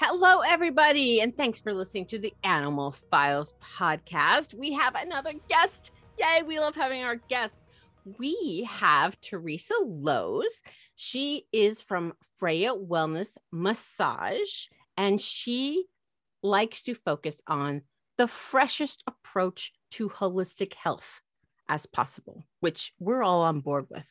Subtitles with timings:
[0.00, 4.54] Hello, everybody, and thanks for listening to the Animal Files podcast.
[4.54, 5.90] We have another guest.
[6.20, 7.64] Yay, we love having our guests.
[8.16, 10.62] We have Theresa Lowes.
[10.94, 14.66] She is from Freyja Wellness Massage,
[14.96, 15.86] and she
[16.44, 17.82] likes to focus on
[18.18, 21.20] the freshest approach to holistic health
[21.68, 24.06] as possible, which we're all on board with.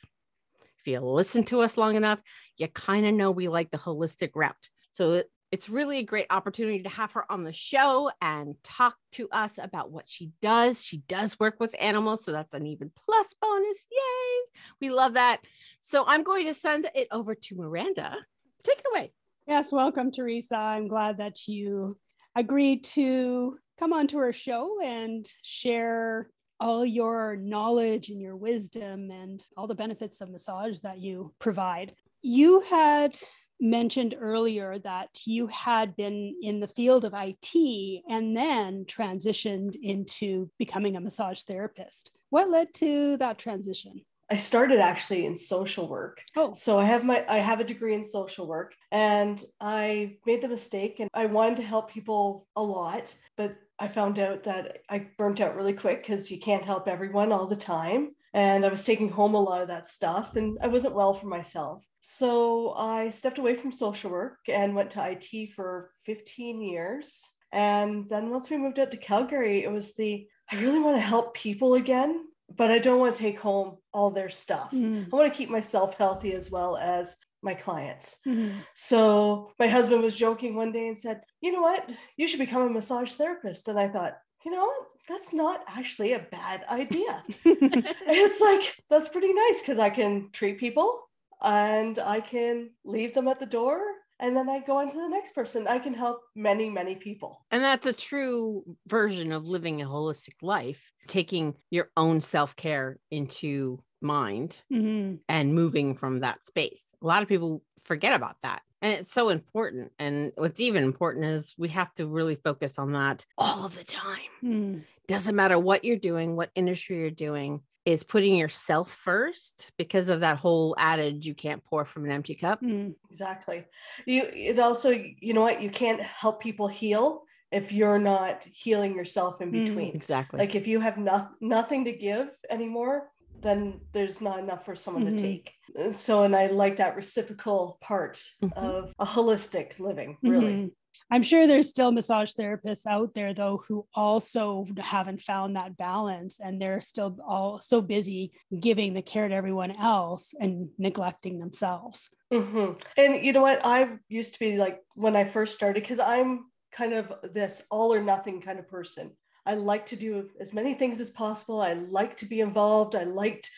[0.82, 2.20] If you listen to us long enough,
[2.58, 4.68] you kind of know we like the holistic route.
[4.92, 9.30] So it's really a great opportunity to have her on the show and talk to
[9.32, 10.84] us about what she does.
[10.84, 13.88] She does work with animals, so that's an even plus bonus.
[13.92, 14.62] Yay!
[14.82, 15.42] We love that.
[15.80, 18.18] So I'm going to send it over to Miranda.
[18.64, 19.14] Take it away.
[19.48, 20.58] Yes, welcome, Theresa.
[20.58, 21.98] I'm glad that you
[22.36, 29.44] agreed to come onto our show and share all your knowledge and your wisdom and
[29.56, 31.94] all the benefits of massage that you provide.
[32.22, 33.18] You had
[33.60, 40.50] mentioned earlier that you had been in the field of IT and then transitioned into
[40.58, 42.18] becoming a massage therapist.
[42.30, 44.02] What led to that transition?
[44.30, 46.22] I started actually in social work.
[46.36, 46.52] Oh.
[46.54, 50.50] So I have my I have a degree in social work and I made the
[50.50, 55.08] mistake and I wanted to help people a lot, but I found out that I
[55.18, 58.16] burnt out really quick because you can't help everyone all the time.
[58.38, 61.26] And I was taking home a lot of that stuff and I wasn't well for
[61.26, 61.84] myself.
[62.02, 67.28] So I stepped away from social work and went to IT for 15 years.
[67.52, 71.02] And then once we moved out to Calgary, it was the I really want to
[71.02, 74.72] help people again but I don't want to take home all their stuff.
[74.72, 75.08] Mm.
[75.12, 78.20] I want to keep myself healthy as well as my clients.
[78.26, 78.60] Mm-hmm.
[78.74, 81.90] So my husband was joking one day and said, You know what?
[82.16, 83.68] You should become a massage therapist.
[83.68, 84.88] And I thought, You know what?
[85.10, 87.24] That's not actually a bad idea.
[87.46, 91.02] it's like, that's pretty nice because I can treat people
[91.42, 93.82] and I can leave them at the door
[94.20, 95.68] and then I go on to the next person.
[95.68, 97.46] I can help many, many people.
[97.52, 102.98] And that's a true version of living a holistic life, taking your own self care
[103.12, 105.16] into mind Mm-hmm.
[105.30, 106.94] and moving from that space.
[107.02, 108.62] A lot of people forget about that.
[108.82, 109.92] And it's so important.
[109.98, 113.84] And what's even important is we have to really focus on that all of the
[113.84, 114.32] time.
[114.44, 114.84] Mm.
[115.08, 120.20] Doesn't matter what you're doing, what industry you're doing, is putting yourself first because of
[120.20, 122.62] that whole adage you can't pour from an empty cup.
[122.62, 122.94] Mm.
[123.10, 123.66] Exactly.
[124.06, 128.94] You it also, you know what, you can't help people heal if you're not healing
[128.94, 129.66] yourself in Mm.
[129.66, 129.96] between.
[129.96, 130.38] Exactly.
[130.38, 133.10] Like if you have no, nothing to give anymore,
[133.42, 135.18] then there's not enough for someone Mhm.
[135.18, 135.54] to take.
[135.92, 138.54] So, and I like that reciprocal part Mhm.
[138.58, 140.54] of a holistic living, really.
[140.54, 140.72] Mhm.
[141.10, 146.40] I'm sure there's still massage therapists out there though who also haven't found that balance
[146.40, 152.10] and they're still all so busy giving the care to everyone else and neglecting themselves.
[152.30, 153.62] hmm And you know what?
[153.66, 157.94] I used to be like when I first started, because I'm kind of this all
[157.94, 159.16] or nothing kind of person.
[159.48, 161.62] I like to do as many things as possible.
[161.62, 162.98] I like to be involved.
[162.98, 163.50] I liked,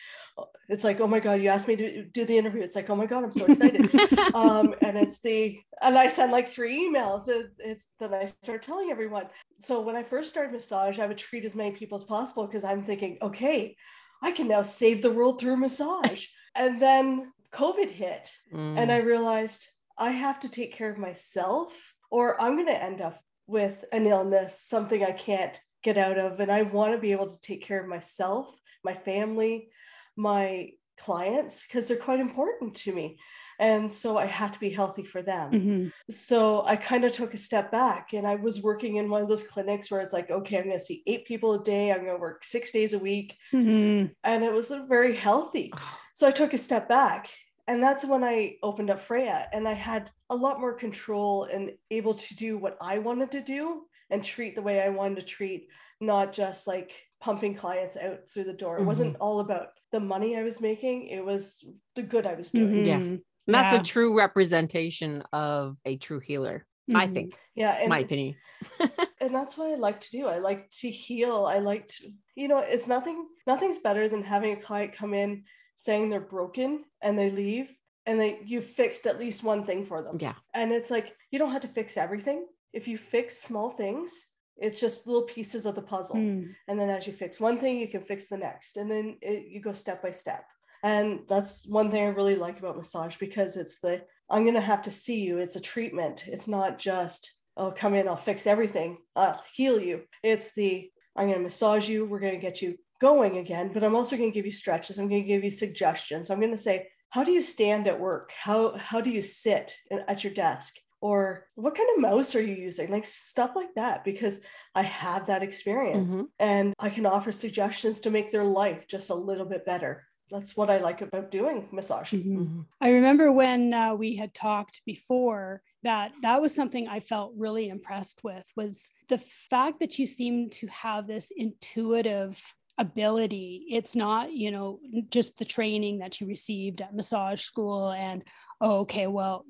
[0.68, 2.62] it's like, oh my God, you asked me to do the interview.
[2.62, 3.92] It's like, oh my God, I'm so excited.
[4.34, 7.28] um, and it's the, and I send like three emails.
[7.28, 9.26] It, it's then I start telling everyone.
[9.58, 12.62] So when I first started massage, I would treat as many people as possible because
[12.62, 13.76] I'm thinking, okay,
[14.22, 16.26] I can now save the world through massage.
[16.54, 18.90] and then COVID hit and Mm.
[18.90, 19.66] I realized
[19.98, 24.06] I have to take care of myself or I'm going to end up with an
[24.06, 26.40] illness, something I can't get out of.
[26.40, 28.54] And I want to be able to take care of myself,
[28.84, 29.70] my family,
[30.16, 33.18] my clients, because they're quite important to me.
[33.58, 35.52] And so I had to be healthy for them.
[35.52, 35.92] Mhm.
[36.10, 39.28] So I kind of took a step back and I was working in one of
[39.28, 41.92] those clinics where it's like, okay, I'm going to see eight people a day.
[41.92, 43.36] I'm going to work six days a week.
[43.52, 44.14] Mhm.
[44.24, 45.72] And it was very healthy.
[46.14, 47.28] So I took a step back.
[47.68, 51.72] And that's when I opened up Freyja and I had a lot more control and
[51.90, 55.26] able to do what I wanted to do and treat the way I wanted to
[55.26, 55.68] treat,
[56.00, 58.78] not just like pumping clients out through the door.
[58.78, 61.64] It wasn't all about the money I was making, it was
[61.94, 62.84] the good I was doing.
[62.86, 62.98] Yeah.
[62.98, 63.22] Mhm.
[63.46, 63.80] And that's Yeah.
[63.80, 67.14] a true representation of a true healer, I Mhm.
[67.14, 67.72] think, Yeah.
[67.72, 68.36] And, my opinion.
[69.20, 70.26] and that's what I like to do.
[70.28, 71.44] I like to heal.
[71.46, 75.44] I like to, you know, it's nothing, nothing's better than having a client come in
[75.74, 77.74] saying they're broken and they leave
[78.06, 80.16] and they you fixed at least one thing for them.
[80.20, 80.34] Yeah.
[80.54, 82.46] And it's like you don't have to fix everything.
[82.72, 84.26] If you fix small things,
[84.60, 86.16] It's just little pieces of the puzzle.
[86.16, 86.54] Mm.
[86.68, 88.76] And then as you fix one thing, you can fix the next.
[88.76, 90.44] And then it, you go step by step.
[90.82, 94.60] And that's one thing I really like about massage because it's the I'm going to
[94.60, 95.38] have to see you.
[95.38, 96.24] It's a treatment.
[96.26, 100.02] It's not just, oh, come in, I'll fix everything, I'll heal you.
[100.22, 102.04] It's the I'm going to massage you.
[102.06, 104.98] We're going to get you going again, but I'm also going to give you stretches.
[104.98, 106.30] I'm going to give you suggestions.
[106.30, 108.30] I'm going to say, how do you stand at work?
[108.38, 110.76] How, how do you sit at your desk?
[111.00, 112.90] Or what kind of mouse are you using?
[112.90, 114.40] Like stuff like that, because
[114.74, 116.28] I have that experience Mhm.
[116.38, 120.06] and I can offer suggestions to make their life just a little bit better.
[120.30, 122.12] That's what I like about doing massage.
[122.12, 122.36] Mhm.
[122.36, 122.66] Mhm.
[122.80, 127.68] I remember when uh, we had talked before that that was something I felt really
[127.68, 132.40] impressed with was the fact that you seem to have this intuitive
[132.78, 133.66] ability.
[133.70, 134.80] It's not, you know,
[135.10, 138.22] just the training that you received at massage school and
[138.60, 139.44] oh, okay, well,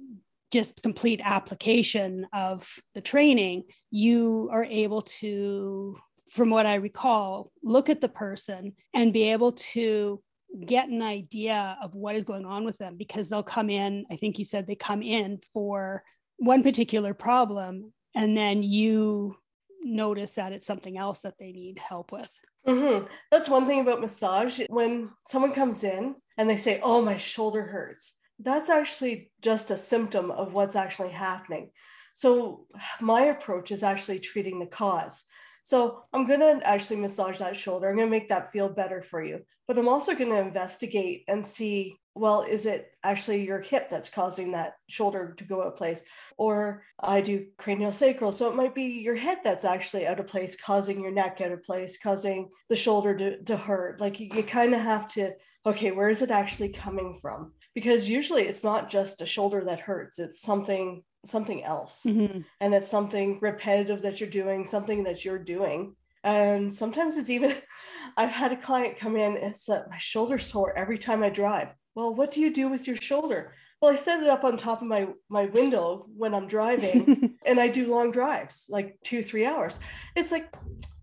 [0.50, 3.64] just complete application of the training.
[3.90, 5.96] You are able to,
[6.32, 10.22] from what I recall, look at the person and be able to
[10.66, 14.16] get an idea of what is going on with them because they'll come in i
[14.16, 16.02] think you said they come in for
[16.38, 19.36] one particular problem and then you
[19.84, 22.28] notice that it's something else that they need help with
[22.66, 24.60] hmm That's one thing about massage.
[24.68, 29.76] When someone comes in and they say, Oh, my shoulder hurts, that's actually just a
[29.76, 31.70] symptom of what's actually happening.
[32.14, 32.66] So,
[33.00, 35.24] my approach is actually treating the cause.
[35.62, 37.88] So, I'm going to actually massage that shoulder.
[37.88, 39.40] I'm going to make that feel better for you.
[39.68, 44.10] But I'm also going to investigate and see well, is it actually your hip that's
[44.10, 46.02] causing that shoulder to go out of place?
[46.36, 48.32] Or I do cranial sacral.
[48.32, 51.52] So it might be your head that's actually out of place, causing your neck out
[51.52, 54.00] of place, causing the shoulder to, to hurt.
[54.00, 55.32] Like you, you kind of have to,
[55.64, 57.52] okay, where is it actually coming from?
[57.74, 62.04] Because usually it's not just a shoulder that hurts, it's something something else.
[62.06, 62.44] Mhm.
[62.60, 65.94] And it's something repetitive that you're doing, something that you're doing.
[66.24, 67.54] And sometimes it's even,
[68.16, 71.68] I've had a client come in, it's that my shoulder's sore every time I drive.
[71.94, 73.52] Well, what do you do with your shoulder?
[73.80, 77.58] Well, I set it up on top of my my window when I'm driving and
[77.58, 79.80] I do long drives, like two, three hours.
[80.14, 80.54] It's like,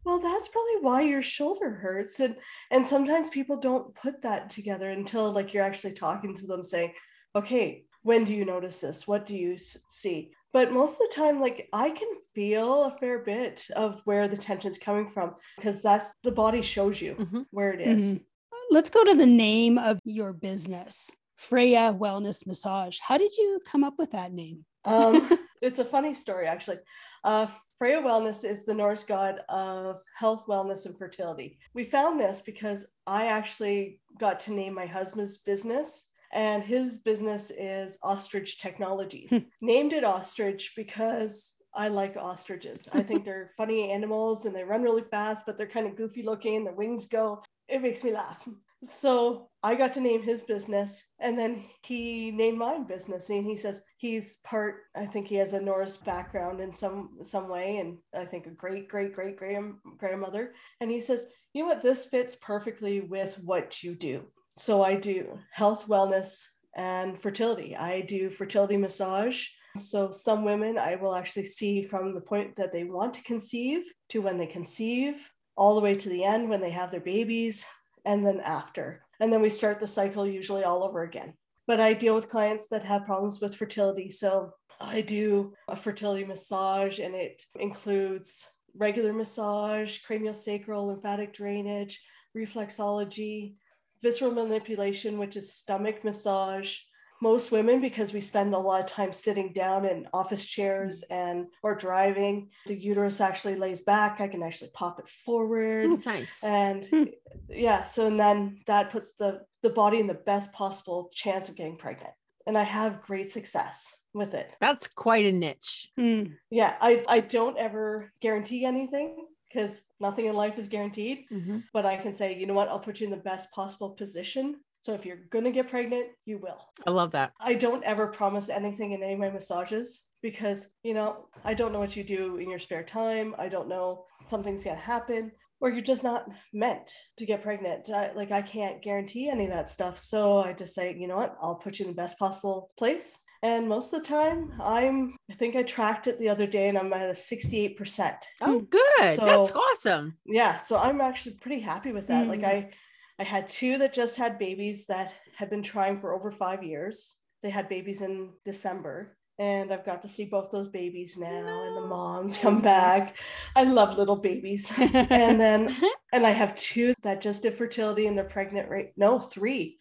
[0.08, 2.22] well, that's probably why your shoulder hurts.
[2.22, 2.38] And
[2.72, 6.94] and sometimes people don't put that together until like you're actually talking to them saying,
[7.36, 9.06] okay, when do you notice this?
[9.06, 10.32] What do you see?
[10.54, 14.38] But most of the time, like I can feel a fair bit of where the
[14.38, 17.46] tension's coming from because that's the body shows you Mhm.
[17.52, 18.14] where it is.
[18.14, 18.24] Mhm.
[18.70, 21.10] let's go to the name of your business
[21.40, 25.14] freyja wellness massage how did you come up with that name Um,
[25.62, 26.80] it's a funny story, actually.
[27.28, 27.46] Uh,
[27.78, 31.60] Freyja Wellness is the Norse god of health, wellness, and fertility.
[31.74, 37.52] We found this because I actually got to name my husband's business, and his business
[37.52, 39.34] is Ostrich Technologies.
[39.62, 42.88] Named it Ostrich because I like ostriches.
[42.94, 46.24] I think they're funny animals and they run really fast, but they're kind of goofy
[46.24, 46.64] looking.
[46.64, 47.44] Their wings go.
[47.68, 48.48] It makes me laugh.
[48.84, 53.30] So I got to name his business, and then he named my business.
[53.30, 54.84] And he says he's part.
[54.96, 58.52] I think he has a Norse background in some some way, and I think a
[58.52, 60.54] great great great grand grandmother.
[60.80, 64.24] And he says, you know what, this fits perfectly with what you do.
[64.56, 67.76] So I do health, wellness, and fertility.
[67.76, 69.48] I do fertility massage.
[69.76, 73.84] So some women I will actually see from the point that they want to conceive
[74.12, 77.66] to when they conceive, all the way to the end when they have their babies,
[78.06, 79.04] and then after.
[79.20, 81.34] And then we start the cycle usually all over again.
[81.66, 84.10] But I deal with clients that have problems with fertility.
[84.10, 92.00] So I do a fertility massage, and it includes regular massage, cranial sacral, lymphatic drainage,
[92.36, 93.56] reflexology,
[94.02, 96.78] visceral manipulation, which is stomach massage.
[97.22, 101.48] Most women, because we spend a lot of time sitting down in office chairs and
[101.64, 104.22] or driving, the uterus actually lays back.
[104.22, 106.44] I can actually pop it forward Oh, nice.
[106.44, 107.04] and Hmm.
[107.50, 111.56] yeah so and then that puts the the body in the best possible chance of
[111.56, 112.14] getting pregnant
[112.46, 115.92] and i have great success with it That's quite a niche.
[115.98, 116.24] Hmm.
[116.50, 121.64] yeah i i don't ever guarantee anything because nothing in life is guaranteed Mhm.
[121.74, 124.60] but i can say you know what i'll put you in the best possible position
[124.88, 127.34] so if you're going to get pregnant you will I love that.
[127.42, 131.74] I don't ever promise anything in any of my massages because, you know, I don't
[131.74, 133.36] know what you do in your spare time.
[133.38, 137.90] I don't know something's going to happen or you're just not meant to get pregnant.
[137.90, 139.98] I, like, I can't guarantee any of that stuff.
[140.00, 143.18] So I just say, you know what, I'll put you in the best possible place.
[143.44, 146.78] And most of the time, I'm, I think I tracked it the other day and
[146.78, 148.14] I'm at a 68%.
[148.42, 149.20] Oh, good.
[149.20, 150.18] That's awesome.
[150.26, 150.58] Yeah.
[150.58, 152.28] So I'm actually pretty happy with that.
[152.28, 152.48] Like, Mm.
[152.48, 152.70] I,
[153.20, 157.16] I had two that just had babies that had been trying for over five years.
[157.42, 159.18] They had babies in December.
[159.40, 163.16] and I've got to see both those babies now, and the moms come back.
[163.56, 164.72] I love little babies.
[164.78, 165.76] and then,
[166.12, 168.94] and I have two that just did fertility, and they're pregnant right.
[168.98, 169.78] No, three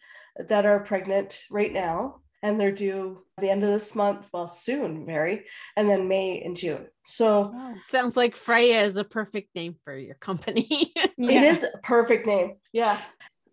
[0.47, 4.25] that are pregnant right now, and they're due the end of this month.
[4.33, 6.87] Well, soon, Mary, and then May and June.
[7.05, 7.75] So wow.
[7.89, 10.91] sounds like Freyja is a perfect name for your company.
[10.95, 11.05] yeah.
[11.17, 12.55] It is a perfect name.
[12.73, 12.99] Yeah.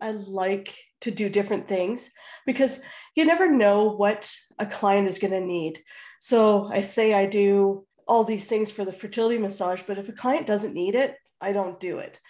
[0.01, 2.11] I like to do different things
[2.47, 2.83] because
[3.15, 5.83] you never know what a client is going to need.
[6.21, 10.13] So I say I do all these things for the fertility massage, but if a
[10.13, 12.21] client doesn't need it, I don't do it.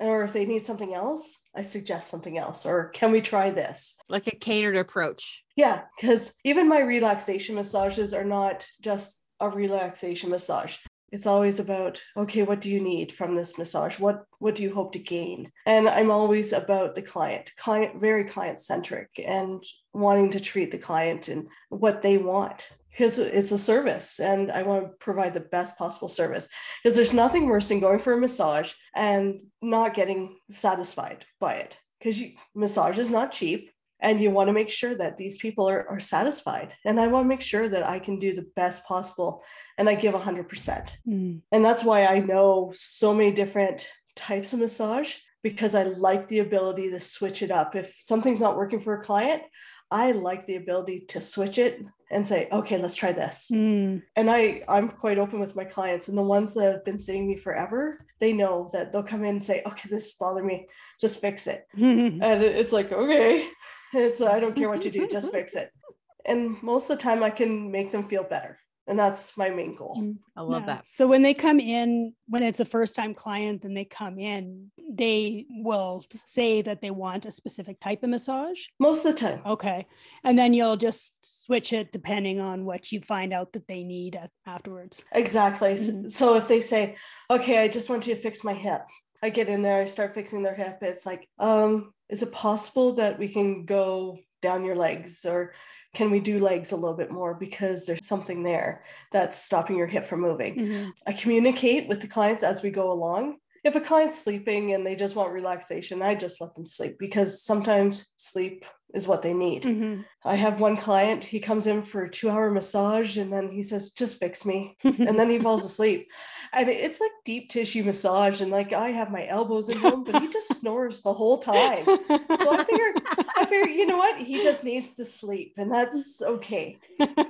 [0.00, 2.66] Or if they need something else, I suggest something else.
[2.66, 3.96] Or can we try this?
[4.08, 5.44] Like a catered approach.
[5.56, 10.76] Yeah, because even my relaxation massages are not just a relaxation massage
[11.14, 14.74] it's always about okay what do you need from this massage what what do you
[14.74, 20.28] hope to gain and i'm always about the client client very client centric and wanting
[20.28, 24.84] to treat the client and what they want because it's a service and i want
[24.84, 26.48] to provide the best possible service.
[26.82, 31.76] Because there's nothing worse than going for a massage and not getting satisfied by it.
[31.98, 32.22] Because
[32.54, 33.70] massage is not cheap
[34.00, 36.74] and you want to make sure that these people are, are satisfied.
[36.84, 39.42] And i want to make sure that i can do the best possible
[39.78, 41.40] and i give 100% mm.
[41.50, 46.38] and that's why i know so many different types of massage because i like the
[46.38, 47.74] ability to switch it up.
[47.74, 49.42] If something's not working for a client
[49.90, 54.00] i like the ability to switch it and say okay let's try this mm.
[54.16, 57.26] and i i'm quite open with my clients and the ones that have been seeing
[57.26, 60.66] me forever they know that they'll come in and say okay this is bothering me
[61.00, 63.48] just fix it and it's like okay
[64.10, 65.70] so I don't care what you do, just fix it.
[66.26, 68.56] And most of the time, I can make them feel better.
[68.86, 69.96] And that's my main goal.
[69.98, 70.74] Mm, I love yeah.
[70.74, 70.86] that.
[70.86, 74.70] So when they come in, when it's a first time client and they come in,
[74.90, 78.60] they will say that they want a specific type of massage?
[78.78, 79.40] Most of the time.
[79.46, 79.86] Okay.
[80.22, 84.20] And then you'll just switch it depending on what you find out that they need
[84.46, 85.04] afterwards.
[85.12, 85.74] Exactly.
[85.74, 86.08] Mm-hmm.
[86.08, 86.96] So if they say,
[87.30, 88.82] okay, I just want you to fix my hip,
[89.22, 90.78] I get in there, I start fixing their hip.
[90.82, 95.54] It's like, um, is it possible that we can go down your legs or
[95.94, 99.86] can we do legs a little bit more because there's something there that's stopping your
[99.86, 100.90] hip from moving mm-hmm.
[101.06, 104.94] i communicate with the clients as we go along if a client's sleeping and they
[104.94, 109.64] just want relaxation i just let them sleep because sometimes sleep is what they need.
[109.64, 110.02] Mm-hmm.
[110.24, 113.62] I have one client, he comes in for a two hour massage and then he
[113.62, 114.76] says, just fix me.
[114.84, 116.08] and then he falls asleep.
[116.52, 118.40] And it's like deep tissue massage.
[118.40, 121.84] And like I have my elbows in him, but he just snores the whole time.
[121.84, 122.94] So I figure,
[123.36, 124.18] I figured, you know what?
[124.18, 126.78] He just needs to sleep and that's okay.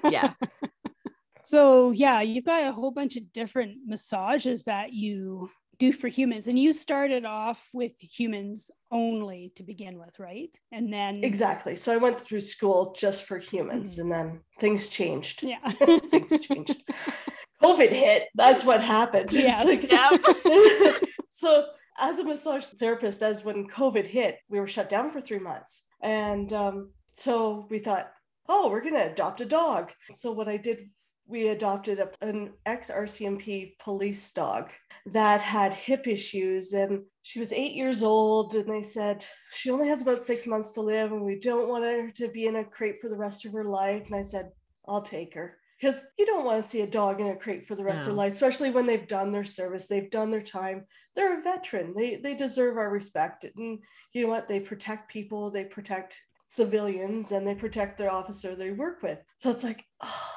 [0.05, 0.35] Yeah.
[1.45, 6.49] So yeah, you've got a whole bunch of different massages that you do for humans.
[6.49, 10.55] And you started off with humans only to begin with right?
[10.73, 11.77] And then exactly.
[11.77, 14.03] So i went through school just for humans mm-hmm.
[14.03, 15.43] and then things changed.
[15.43, 15.67] Yeah.
[16.11, 16.83] Things changed.
[17.63, 18.29] Covid hit.
[18.35, 19.33] That's what happened.
[19.33, 19.67] Yes.
[19.67, 20.97] Like, yeah.
[21.31, 21.67] so
[21.99, 25.83] as a massage therapist as when covid hit we were shut down for three months.
[26.03, 28.11] And um, so we thought
[28.49, 29.93] oh we're going to adopt a dog.
[30.13, 30.89] So what i did
[31.27, 34.71] we adopted a, an ex RCMP police dog
[35.07, 39.87] that had hip issues and she was eight years old and they said she only
[39.87, 42.65] has about six months to live and we don't want her to be in a
[42.65, 44.51] crate for the rest of her life and i said
[44.89, 47.75] i'll take her because you don't want to see a dog in a crate for
[47.75, 48.01] the rest no.
[48.03, 50.85] of their life especially when they've done their service they've done their time
[51.15, 53.79] they're a veteran they they deserve our respect and
[54.15, 56.17] you know what they protect people they protect
[56.49, 60.31] civilians and they protect their officer they work with so it's like oh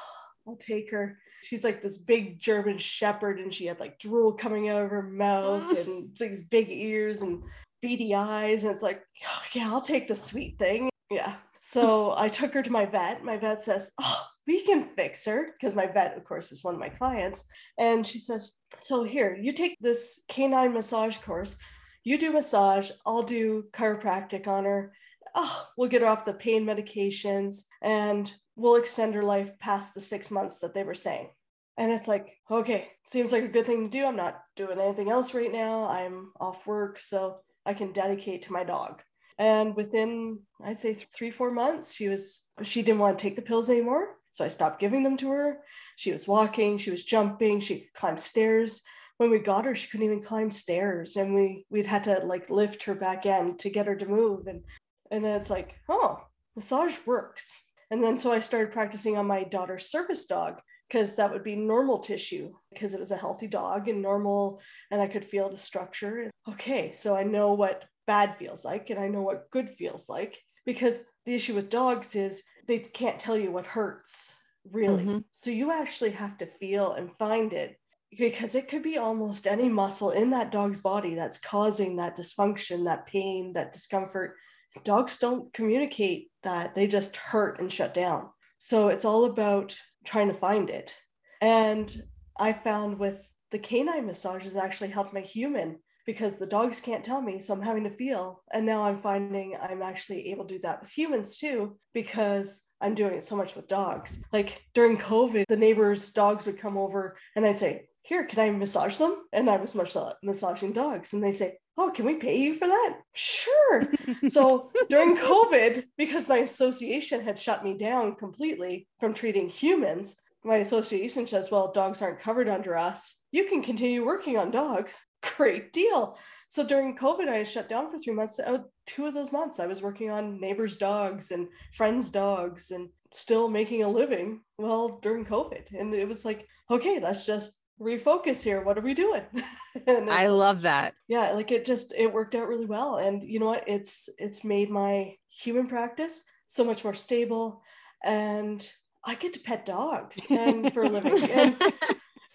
[0.48, 1.18] I'll take her.
[1.42, 5.02] She's like this big German shepherd, and she had like drool coming out of her
[5.02, 7.42] mouth and these big ears and
[7.80, 8.64] beady eyes.
[8.64, 10.90] And it's like, oh, yeah, I'll take the sweet thing.
[11.10, 11.34] Yeah.
[11.60, 13.24] So I took her to my vet.
[13.24, 15.52] My vet says, Oh, we can fix her.
[15.52, 17.44] Because my vet, of course, is one of my clients.
[17.78, 21.56] And she says, So here, you take this canine massage course.
[22.04, 24.92] You do massage, I'll do chiropractic on her.
[25.34, 30.00] Oh, we'll get her off the pain medications and will extend her life past the
[30.00, 31.30] six months that they were saying.
[31.76, 34.04] And it's like, okay, seems like a good thing to do.
[34.04, 35.88] I'm not doing anything else right now.
[35.88, 39.00] I'm off work, so I can dedicate to my dog.
[39.38, 43.42] And within, I'd say three, four months, she was, she didn't want to take the
[43.42, 44.16] pills anymore.
[44.32, 45.58] So I stopped giving them to her.
[45.94, 48.82] She was walking, she was jumping, she climbed stairs.
[49.18, 51.16] When we got her, she couldn't even climb stairs.
[51.16, 54.48] And we, we'd had to like lift her back in to get her to move.
[54.48, 54.64] And,
[55.12, 56.20] and then it's like, oh,
[56.56, 61.30] massage works and then so I started practicing on my daughter's service dog because that
[61.32, 65.24] would be normal tissue because it was a healthy dog and normal and I could
[65.24, 66.30] feel the structure.
[66.48, 70.38] Okay, so I know what bad feels like and I know what good feels like
[70.64, 74.36] because the issue with dogs is they can't tell you what hurts
[74.70, 75.04] really.
[75.04, 75.24] Mhm.
[75.32, 77.78] So you actually have to feel and find it
[78.16, 82.84] because it could be almost any muscle in that dog's body that's causing that dysfunction,
[82.84, 84.36] that pain, that discomfort.
[84.84, 88.28] Dogs don't communicate that, they just hurt and shut down.
[88.58, 90.94] So it's all about trying to find it.
[91.40, 92.02] And
[92.36, 97.20] I found with the canine massages actually helped my human because the dogs can't tell
[97.20, 97.38] me.
[97.38, 98.42] So I'm having to feel.
[98.52, 102.94] And now I'm finding I'm actually able to do that with humans too because I'm
[102.94, 104.22] doing it so much with dogs.
[104.32, 108.50] Like during COVID, the neighbors' dogs would come over and I'd say, Here, can I
[108.50, 109.24] massage them?
[109.32, 111.12] And I was mas- massaging dogs.
[111.12, 112.96] And they say, Oh, can we pay you for that?
[113.14, 113.84] Sure.
[114.26, 120.56] So during COVID, because my association had shut me down completely from treating humans, my
[120.56, 123.22] association says, well, dogs aren't covered under us.
[123.30, 125.04] You can continue working on dogs.
[125.36, 126.18] Great deal.
[126.48, 128.40] So during COVID, I shut down for three months.
[128.40, 132.88] Uh, two of those months, I was working on neighbors' dogs and friends' dogs and
[133.12, 135.78] still making a living well during COVID.
[135.78, 138.62] And it was like, okay, let's just refocus here.
[138.62, 139.22] What are we doing?
[139.86, 140.94] I love that.
[141.08, 144.42] yeah like it just it worked out really well and you know what it's it's
[144.44, 147.62] made my human practice so much more stable
[148.04, 148.70] and
[149.04, 151.74] i get to pet dogs and for a living and it-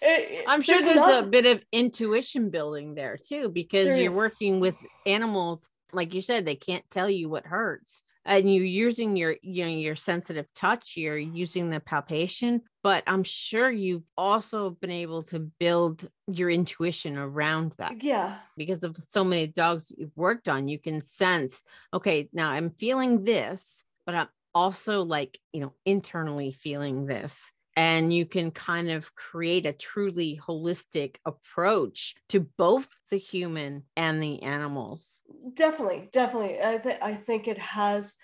[0.00, 4.10] it- I'm sure there's, enough- a bit of intuition building there too, because There you're
[4.12, 4.16] is.
[4.16, 8.02] working with animals, like you said, they can't tell you what hurts.
[8.24, 13.22] And you're using your, you know, your sensitive touch, you're using the palpation, but I'm
[13.22, 19.24] sure you've also been able to build your intuition around that yeah because of so
[19.24, 20.68] many dogs you've worked on.
[20.68, 21.60] You can sense,
[21.92, 28.12] okay, now I'm feeling this, but I'm also like, you know, internally feeling this and
[28.12, 34.42] you can kind of create a truly holistic approach to both the human and the
[34.42, 35.22] animals.
[35.54, 36.58] definitely definitely.
[36.62, 38.14] I, th- I think it has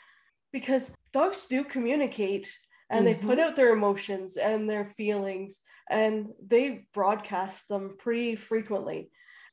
[0.52, 2.56] because dogs do communicate
[2.90, 3.48] and they put mm-hmm.
[3.48, 9.10] out their emotions and their feelings and they broadcast them pretty frequently.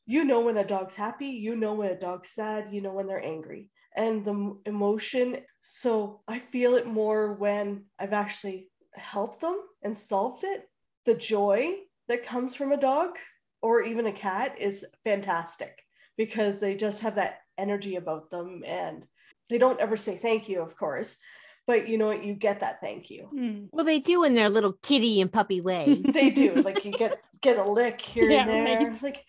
[0.08, 3.08] You know when a dog's happy you know when a dog's sad you know when
[3.08, 9.58] they're angry and the emotion so i feel it more when i've actually helped them
[9.84, 10.70] and solved it
[11.06, 11.74] the joy
[12.08, 13.18] that comes from a dog
[13.62, 15.84] or even a cat is fantastic
[16.18, 19.04] because they just have that energy about them and
[19.50, 21.18] they don't ever say thank you of course
[21.66, 23.66] but you know what you get that thank you Hmm.
[23.72, 26.02] Well, they do in their little kitty and puppy way.
[26.10, 29.04] they do like you get get a lick here Yeah, and there right.
[29.04, 29.26] like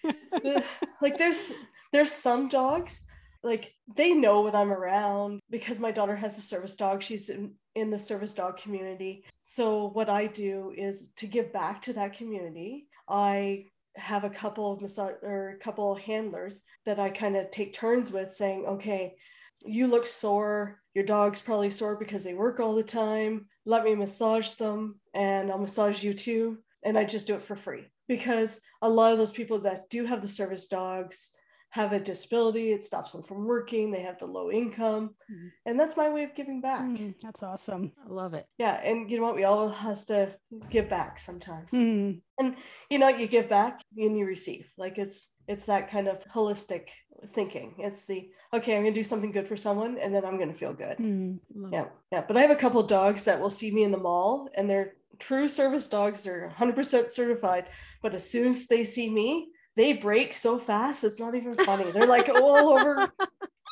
[1.00, 1.52] like there's
[1.92, 3.02] there's some dogs
[3.42, 7.52] like they know when i'm around because my daughter has a service dog she's in,
[7.78, 9.24] in the service dog community.
[9.42, 12.88] So what i do is to give back to that community.
[13.08, 17.50] I have a couple of massage or a couple of handlers that i kind of
[17.50, 19.16] take turns with saying okay
[19.62, 20.80] you look sore.
[20.94, 23.46] Your dog's probably sore because they work all the time.
[23.64, 26.58] Let me massage them and i'll massage you too.
[26.84, 30.04] And I just do it for free because a lot of those people that do
[30.06, 31.30] have the service dogs
[31.70, 32.72] have a disability.
[32.72, 33.90] It stops them from working.
[33.90, 35.50] They have the low income, Mhm.
[35.66, 36.80] and that's my way of giving back.
[36.84, 37.92] Hmm, that's awesome.
[38.04, 38.46] I love it.
[38.58, 39.36] Yeah, and you know what?
[39.36, 40.34] We all has to
[40.70, 41.72] give back sometimes.
[41.72, 42.22] And
[42.90, 44.72] You know, you give back and you receive.
[44.78, 46.88] Like it's it's that kind of holistic
[47.28, 47.74] thinking.
[47.78, 50.72] It's the okay, I'm gonna do something good for someone, and then I'm gonna feel
[50.74, 50.98] good.
[51.54, 52.24] Love Yeah, yeah.
[52.26, 54.68] But I have a couple of dogs that will see me in the mall and
[54.70, 56.22] they're true service dogs.
[56.22, 57.68] They're 100% certified.
[58.02, 61.04] But as soon as they see me, they break so fast.
[61.04, 61.90] It's not even funny.
[61.92, 63.10] They're like all over.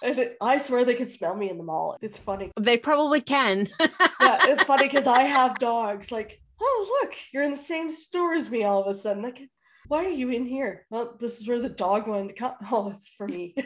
[0.03, 1.97] It, I swear they can smell me in the mall.
[2.03, 2.53] It's funny.
[2.61, 3.67] They probably can.
[4.21, 6.13] Yeah, it's funny because I have dogs.
[6.13, 9.23] Like, oh, look, you're in the same store as me all of a sudden.
[9.23, 9.41] Like,
[9.89, 10.85] why are you in here?
[10.91, 12.05] Well, this is where the dog
[12.37, 12.55] come.
[12.71, 13.55] Oh, it's for me.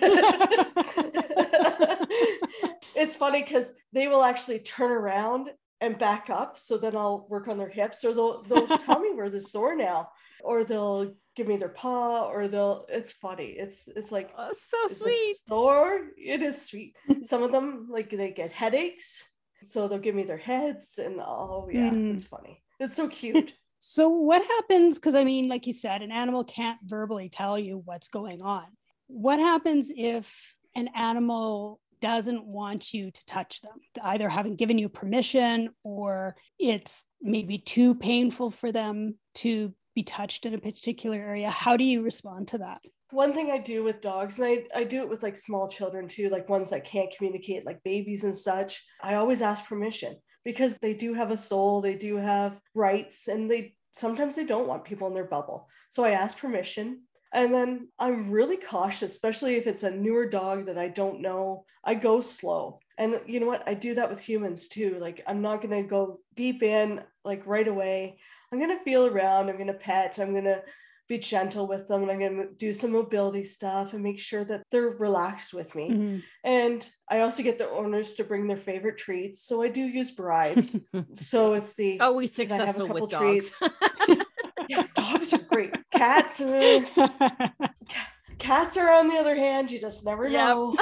[2.95, 5.51] it's funny because they will actually turn around
[5.81, 9.15] and back up so then I'll work on their hips or they'll they'll tell me
[9.15, 10.11] where they're sore now
[10.43, 14.87] or they'll give me their paw or they'll it's funny it's it's like Oh, so
[14.87, 15.37] is sweet.
[15.49, 19.25] sore it is sweet some of them like they get headaches
[19.63, 22.15] so they'll give me their heads and oh yeah Mm.
[22.15, 24.99] it's funny it's so cute So, what happens?
[24.99, 28.67] Because I mean, like you said, an animal can't verbally tell you what's going on.
[29.07, 33.73] What happens if an animal doesn't want you to touch them?
[34.03, 40.47] Either haven't given you permission or it's maybe too painful for them to be touched
[40.47, 41.51] in a particular area.
[41.51, 42.81] How do you respond to that?
[43.13, 46.07] one thing I do with dogs, and I, I do it with like small children
[46.07, 50.79] too, like ones that can't communicate, like babies and such, I always ask permission because
[50.79, 54.85] they do have a soul, they do have rights, and they sometimes they don't want
[54.85, 55.69] people in their bubble.
[55.91, 57.03] So I ask permission.
[57.33, 61.65] And then I'm really cautious, especially if it's a newer dog that I don't know.
[61.85, 63.63] I go slow And you know what?
[63.67, 64.99] I do that with humans too.
[65.01, 68.19] Like I'm not going to go deep in like right away.
[68.53, 69.49] I'm going to feel around.
[69.49, 70.19] I'm going to pet.
[70.19, 70.63] I'm going to
[71.11, 74.45] be gentle with them and I'm going to do some mobility stuff and make sure
[74.45, 75.91] that they're relaxed with me.
[75.91, 76.19] Mm-hmm.
[76.45, 79.43] And I also get the owners to bring their favorite treats.
[79.43, 80.79] So I do use bribes.
[81.15, 83.59] so it's the oh, we can I have a successful couple with dogs.
[83.59, 84.25] treats?
[84.69, 85.75] yeah, dogs are great.
[85.91, 86.81] Cats, uh,
[88.39, 90.33] cats are on the other hand, you just never Yep.
[90.33, 90.77] know.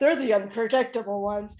[0.00, 1.56] They're the unpredictable ones.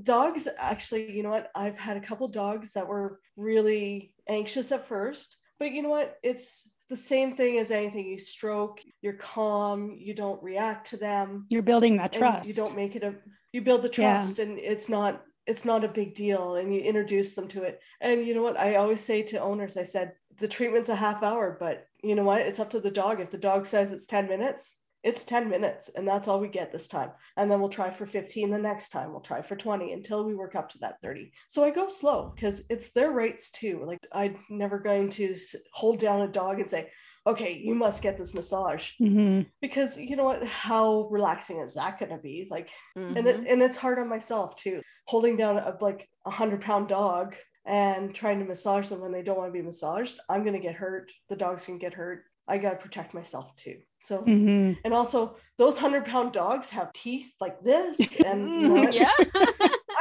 [0.00, 1.50] Dogs, actually, you know what?
[1.54, 6.16] I've had a couple dogs that were really anxious at first, but you know what?
[6.22, 8.06] It's the same thing as anything.
[8.06, 11.46] You stroke, you're calm, you don't react to them.
[11.48, 12.48] You're building that trust.
[12.48, 13.14] You don't make it a
[13.52, 14.20] you build the Yeah.
[14.20, 17.80] trust and it's not it's not a big deal and you introduce them to it.
[18.00, 18.58] And you know what?
[18.58, 22.22] I always say to owners, I said, the treatment's a half hour, but you know
[22.22, 22.42] what?
[22.42, 23.20] It's up to the dog.
[23.20, 26.72] If the dog says it's 10 minutes, it's 10 minutes and that's all we get
[26.72, 27.10] this time.
[27.36, 29.10] And then we'll try for 15 the next time.
[29.12, 31.32] We'll try for 20 until we work up to that 30.
[31.48, 33.82] So I go slow because it's their rights too.
[33.84, 35.34] Like I'm never going to
[35.72, 36.90] hold down a dog and say,
[37.26, 39.46] okay, you must get this massage Mhm.
[39.60, 40.46] because you know what?
[40.46, 42.46] How relaxing is that going to be?
[42.50, 43.26] Like, and Mhm.
[43.26, 47.36] it, and it's hard on myself too, holding down a like a hundred pound dog
[47.66, 50.18] and trying to massage them when they don't want to be massaged.
[50.30, 51.12] I'm going to get hurt.
[51.28, 52.24] The dog's going to get hurt.
[52.50, 53.78] I got to protect myself too.
[54.00, 54.76] So, Mhm.
[54.84, 58.92] and also those hundred pound dogs have teeth like this, and you know what?
[58.92, 59.10] yeah.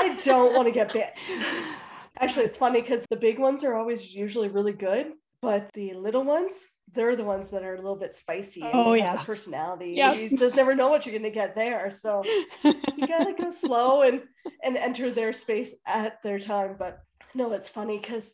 [0.01, 1.21] I don't want to get bit.
[2.19, 6.23] Actually, it's funny because the big ones are always usually really good, but the little
[6.23, 8.62] ones, they're the ones that are a little bit spicy.
[8.62, 9.15] And Oh, yeah.
[9.15, 9.91] the personality.
[9.91, 10.17] Yep.
[10.17, 11.91] You just never know what you're going to get there.
[11.91, 12.23] So
[12.63, 14.23] you gotta go slow and
[14.63, 16.75] and enter their space at their time.
[16.79, 16.99] But
[17.35, 18.33] no, it's funny because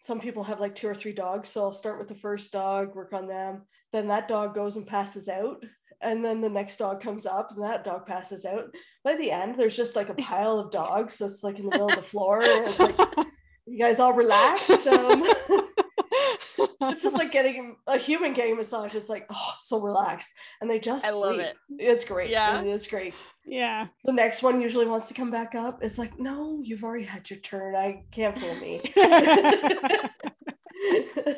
[0.00, 1.48] some people have like two or three dogs.
[1.48, 3.62] So I'll start with the first dog, work on them.
[3.92, 5.64] Then that dog goes and passes out.
[6.02, 8.74] And then the next dog comes up and that dog passes out.
[9.02, 11.88] By the end, there's just like a pile of dogs that's like in the middle
[11.88, 12.42] of the floor.
[12.42, 12.98] And it's like,
[13.66, 14.86] you guys all relaxed?
[14.86, 15.24] Um,
[16.82, 18.94] it's just like getting a human getting massage.
[18.94, 20.32] It's like, oh, so relaxed.
[20.60, 21.46] And they just I love sleep.
[21.46, 21.56] it.
[21.78, 22.30] It's great.
[22.30, 22.60] Yeah.
[22.60, 23.14] It is great
[23.46, 23.86] yeah.
[24.04, 25.82] the next one usually wants to come back up.
[25.82, 27.74] It's like, no, you've already had your turn.
[27.76, 28.82] I can't fool me.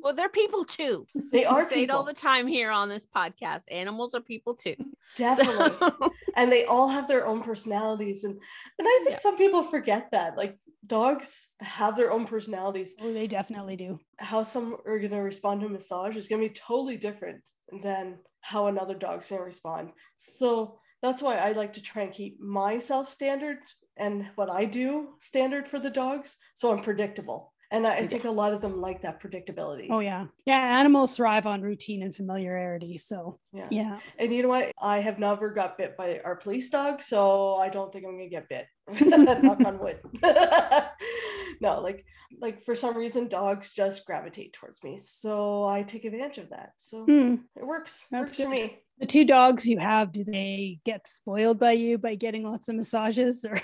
[0.00, 1.06] Well, they're people too.
[1.32, 3.62] they are say it all the time here on this podcast.
[3.70, 4.76] Animals are people too.
[5.16, 8.24] definitely, So- and they all have their own personalities.
[8.24, 8.34] And
[8.78, 9.20] and I think Yeah.
[9.20, 10.36] some people forget that.
[10.36, 12.94] Like dogs have their own personalities.
[13.00, 13.98] oh, they definitely do.
[14.18, 17.42] How some are going to respond to a massage is going to be totally different
[17.82, 19.90] than how another dog's going to respond.
[20.18, 23.58] So that's why I like to try and keep myself standard
[23.98, 26.36] and what I do standard for the dogs.
[26.54, 27.52] So I'm predictable.
[27.70, 29.88] And I, I think a lot of them like that predictability.
[29.90, 30.26] Oh yeah.
[30.46, 30.78] Yeah.
[30.78, 32.96] Animals thrive on routine and familiarity.
[32.98, 33.66] So yeah.
[33.70, 33.98] yeah.
[34.18, 34.70] And you know what?
[34.80, 38.28] I have never got bit by our police dog, so I don't think I'm gonna
[38.28, 38.66] get bit.
[39.42, 39.98] Knock on wood.
[41.60, 42.06] no, like
[42.40, 44.96] like for some reason dogs just gravitate towards me.
[44.96, 46.72] So I take advantage of that.
[46.76, 47.36] So Hmm.
[47.56, 48.06] it works.
[48.10, 48.78] That's works for me.
[48.98, 52.76] The two dogs you have, do they get spoiled by you by getting lots of
[52.76, 53.60] massages or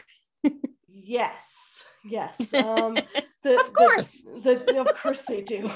[0.88, 1.84] Yes.
[2.04, 2.52] Yes.
[2.54, 2.98] Um
[3.42, 4.22] the, Of course.
[4.42, 5.70] The, the, of course they do.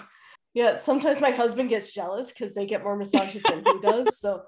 [0.52, 4.18] Yeah, sometimes my husband gets jealous because they get more massages than he does.
[4.18, 4.42] So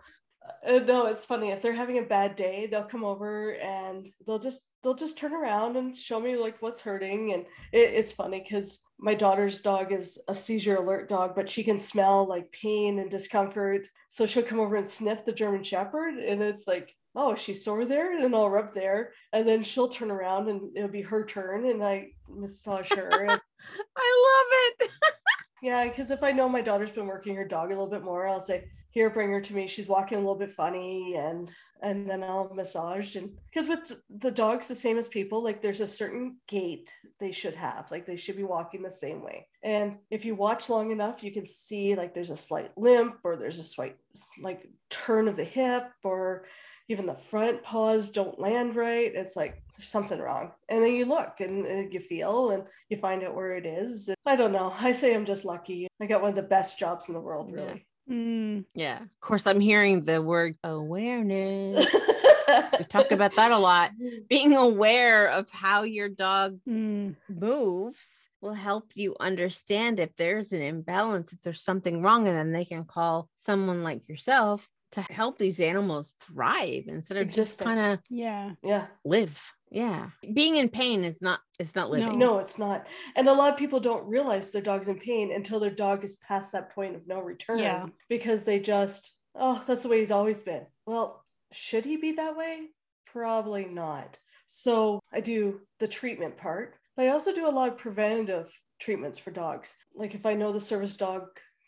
[0.66, 1.50] uh, no, it's funny.
[1.50, 5.34] If they're having a bad day, they'll come over and they'll just they'll just turn
[5.34, 7.32] around and show me like what's hurting.
[7.32, 11.64] And it, it's funny because my daughter's dog is a seizure alert dog, but she
[11.64, 13.88] can smell like pain and discomfort.
[14.08, 17.84] So she'll come over and sniff the German Shepherd, and it's like, oh, she's sore
[17.84, 21.66] there, and I'll rub there, and then she'll turn around and it'll be her turn,
[21.66, 23.10] and I massage her.
[23.96, 24.90] I love it.
[25.66, 28.28] yeah, because if I know my daughter's been working her dog a little bit more,
[28.28, 29.66] I'll say, "Here, bring her to me.
[29.66, 31.52] She's walking a little bit funny," and
[31.82, 33.16] and then I'll massage.
[33.16, 37.32] And because with the dogs, the same as people, like there's a certain gait they
[37.32, 39.48] should have, like they should be walking the same way.
[39.64, 43.36] And if you watch long enough, you can see like there's a slight limp, or
[43.36, 43.96] there's a slight
[44.40, 46.46] like turn of the hip, or
[46.88, 49.12] even the front paws don't land right.
[49.12, 50.52] It's like there's something wrong.
[50.68, 54.10] And then you look and, and you feel and you find out where it is.
[54.24, 54.74] I don't know.
[54.78, 55.86] I say I'm just lucky.
[56.00, 57.56] I got one of the best jobs in the world, Yeah.
[57.64, 57.86] really.
[58.08, 58.60] Hmm.
[58.74, 59.02] Yeah.
[59.02, 61.86] Of course, I'm hearing the word awareness.
[62.78, 63.90] we talk about that a lot.
[64.28, 67.10] Being aware of how your dog Hmm.
[67.28, 72.52] moves will help you understand if there's an imbalance, if there's something wrong, and then
[72.52, 77.80] they can call someone like yourself to help these animals thrive instead of just kind
[77.80, 78.52] of Yeah.
[78.62, 78.86] Yeah.
[79.04, 79.40] live.
[79.70, 80.10] Yeah.
[80.32, 82.18] Being in pain is not it's not living.
[82.18, 82.86] No, it's not.
[83.14, 86.16] And a lot of people don't realize their dog's in pain until their dog is
[86.16, 87.58] past that point of no return.
[87.58, 87.86] Yeah.
[88.08, 90.66] Because they just, oh, that's the way he's always been.
[90.86, 92.68] Well, should he be that way?
[93.06, 94.18] Probably not.
[94.46, 99.18] So I do the treatment part, but I also do a lot of preventative treatments
[99.18, 99.76] for dogs.
[99.94, 101.24] Like if I know the service dog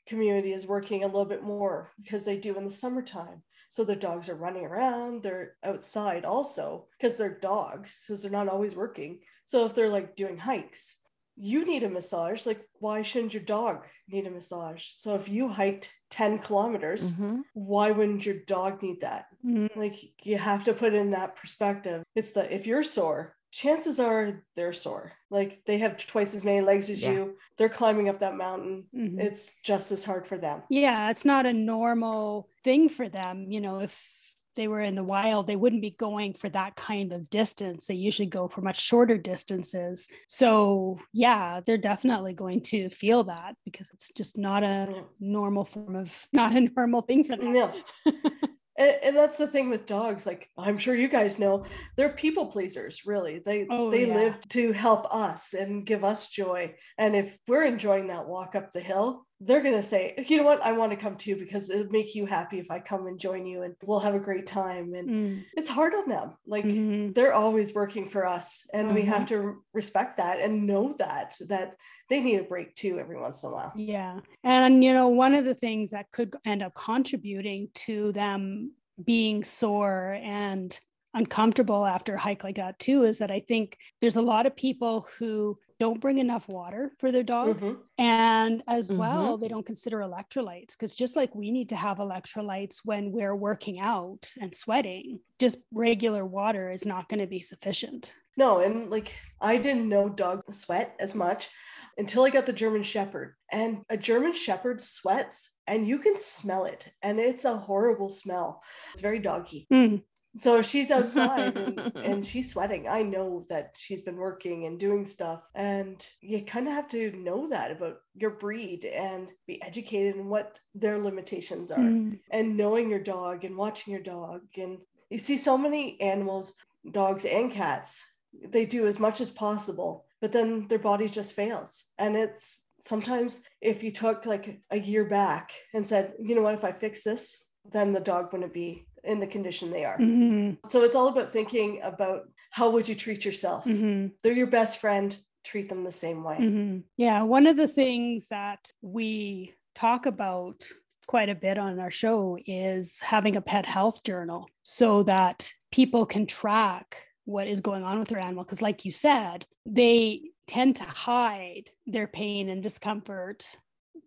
[0.07, 3.43] community is working a little bit more because they do in the summertime.
[3.71, 8.49] So their dogs are running around, they're outside also because they're dogs, because they're not
[8.49, 9.21] always working.
[9.45, 10.97] So if they're like doing hikes,
[11.41, 12.47] you need a massage.
[12.47, 14.85] Like, why shouldn't your dog need a massage?
[14.95, 17.41] So if you hiked 10 kilometers, mm-hmm.
[17.55, 19.27] why wouldn't your dog need that?
[19.47, 19.79] Mm-hmm.
[19.79, 22.03] Like, you have to put in that perspective.
[22.17, 25.13] It's the if you're sore, chances are they're sore.
[25.31, 27.13] Like they have twice as many legs as yeah.
[27.13, 27.37] you.
[27.57, 28.85] They're climbing up that mountain.
[28.95, 29.21] Mm-hmm.
[29.21, 30.63] It's just as hard for them.
[30.71, 33.47] Yeah, it's not a normal thing for them.
[33.51, 34.11] You know, if
[34.59, 37.87] they were in the wild, they wouldn't be going for that kind of distance.
[37.87, 40.09] They usually go for much shorter distances.
[40.27, 45.01] So, yeah, they're definitely going to feel that because it's just not a yeah.
[45.21, 47.71] normal form of, not a normal thing for them.
[48.79, 51.65] and, and, that's the thing with dogs like i'm sure you guys know
[51.97, 54.15] they're people pleasers really they oh, they yeah.
[54.15, 58.73] live to help us and give us joy and if we're enjoying that walk up
[58.73, 61.71] the hill they're going to say you know what i want to come too because
[61.71, 64.47] it'll make you happy if i come and join you and we'll have a great
[64.47, 65.45] time and mm.
[65.57, 67.13] it's hard on them like mm-hmm.
[67.13, 68.97] they're always working for us and mm-hmm.
[68.97, 69.51] we have mm-hmm.
[69.51, 71.77] to respect that and know that that
[72.09, 73.73] they need a break too every once in a while.
[73.77, 74.21] Yeah.
[74.43, 78.73] And, you know, one of the things that could end up contributing to them
[79.05, 80.79] being sore and
[81.15, 84.57] uncomfortable after a hike like that too is that I think there's a lot of
[84.57, 87.57] people who don't bring enough water for their dog.
[87.57, 87.75] Mm-hmm.
[87.99, 88.99] And as mm-hmm.
[88.99, 93.37] well, they don't consider electrolytes because just like we need to have electrolytes when we're
[93.37, 98.15] working out and sweating, just regular water is not going to be sufficient.
[98.37, 101.49] No, and like I didn't know dog sweat as much
[101.97, 103.35] until I got the German Shepherd.
[103.51, 106.89] And a German Shepherd sweats and you can smell it.
[107.03, 108.63] And it's a horrible smell.
[108.93, 109.67] It's very doggy.
[109.73, 110.03] Mm.
[110.39, 112.89] So she's outside and, and, she's sweating.
[112.89, 115.43] I know that she's been working and doing stuff.
[115.55, 120.29] And you kind of have to know that about your breed and be educated in
[120.29, 121.79] what their limitations are.
[121.79, 122.21] Mm.
[122.31, 124.43] And knowing your dog and watching your dog.
[124.57, 124.79] And
[125.11, 126.55] you see so many animals,
[126.91, 128.05] dogs and cats,
[128.49, 131.85] they do as much as possible but then their body just fails.
[131.99, 136.55] And it's sometimes if you took like a year back and said, you know what,
[136.55, 139.99] if I fix this, then the dog wouldn't be in the condition they are.
[139.99, 140.67] Mm-hmm.
[140.69, 143.65] So it's all about thinking about how would you treat yourself?
[143.65, 144.09] Mm-hmm.
[144.23, 146.37] They're your best friend, treat them the same way.
[146.37, 146.79] Mm-hmm.
[146.97, 147.23] Yeah.
[147.23, 150.63] One of the things that we talk about
[151.07, 156.05] quite a bit on our show is having a pet health journal so that people
[156.05, 160.77] can track what is going on with their animal because like you said they tend
[160.77, 163.47] to hide their pain and discomfort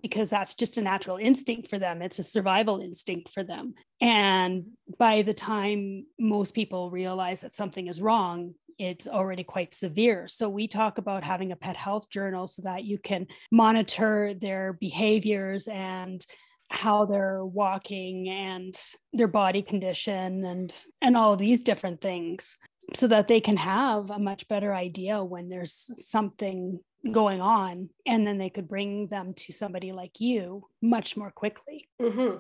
[0.02, 2.02] because that's just a natural instinct for them.
[2.02, 3.74] It's a survival instinct for them.
[4.00, 4.66] And
[4.98, 10.28] by the time most people realize that something is wrong it's already quite severe.
[10.28, 14.74] So, we talk about having a pet health journal so that you can monitor their
[14.74, 16.26] behaviors and
[16.72, 18.76] how they're walking and
[19.14, 22.58] their body condition and and all these different things
[22.94, 26.80] so that they can have a much better idea when there's something
[27.12, 31.88] going on and then they could bring them to somebody like you much more quickly
[32.00, 32.38] mm-hmm.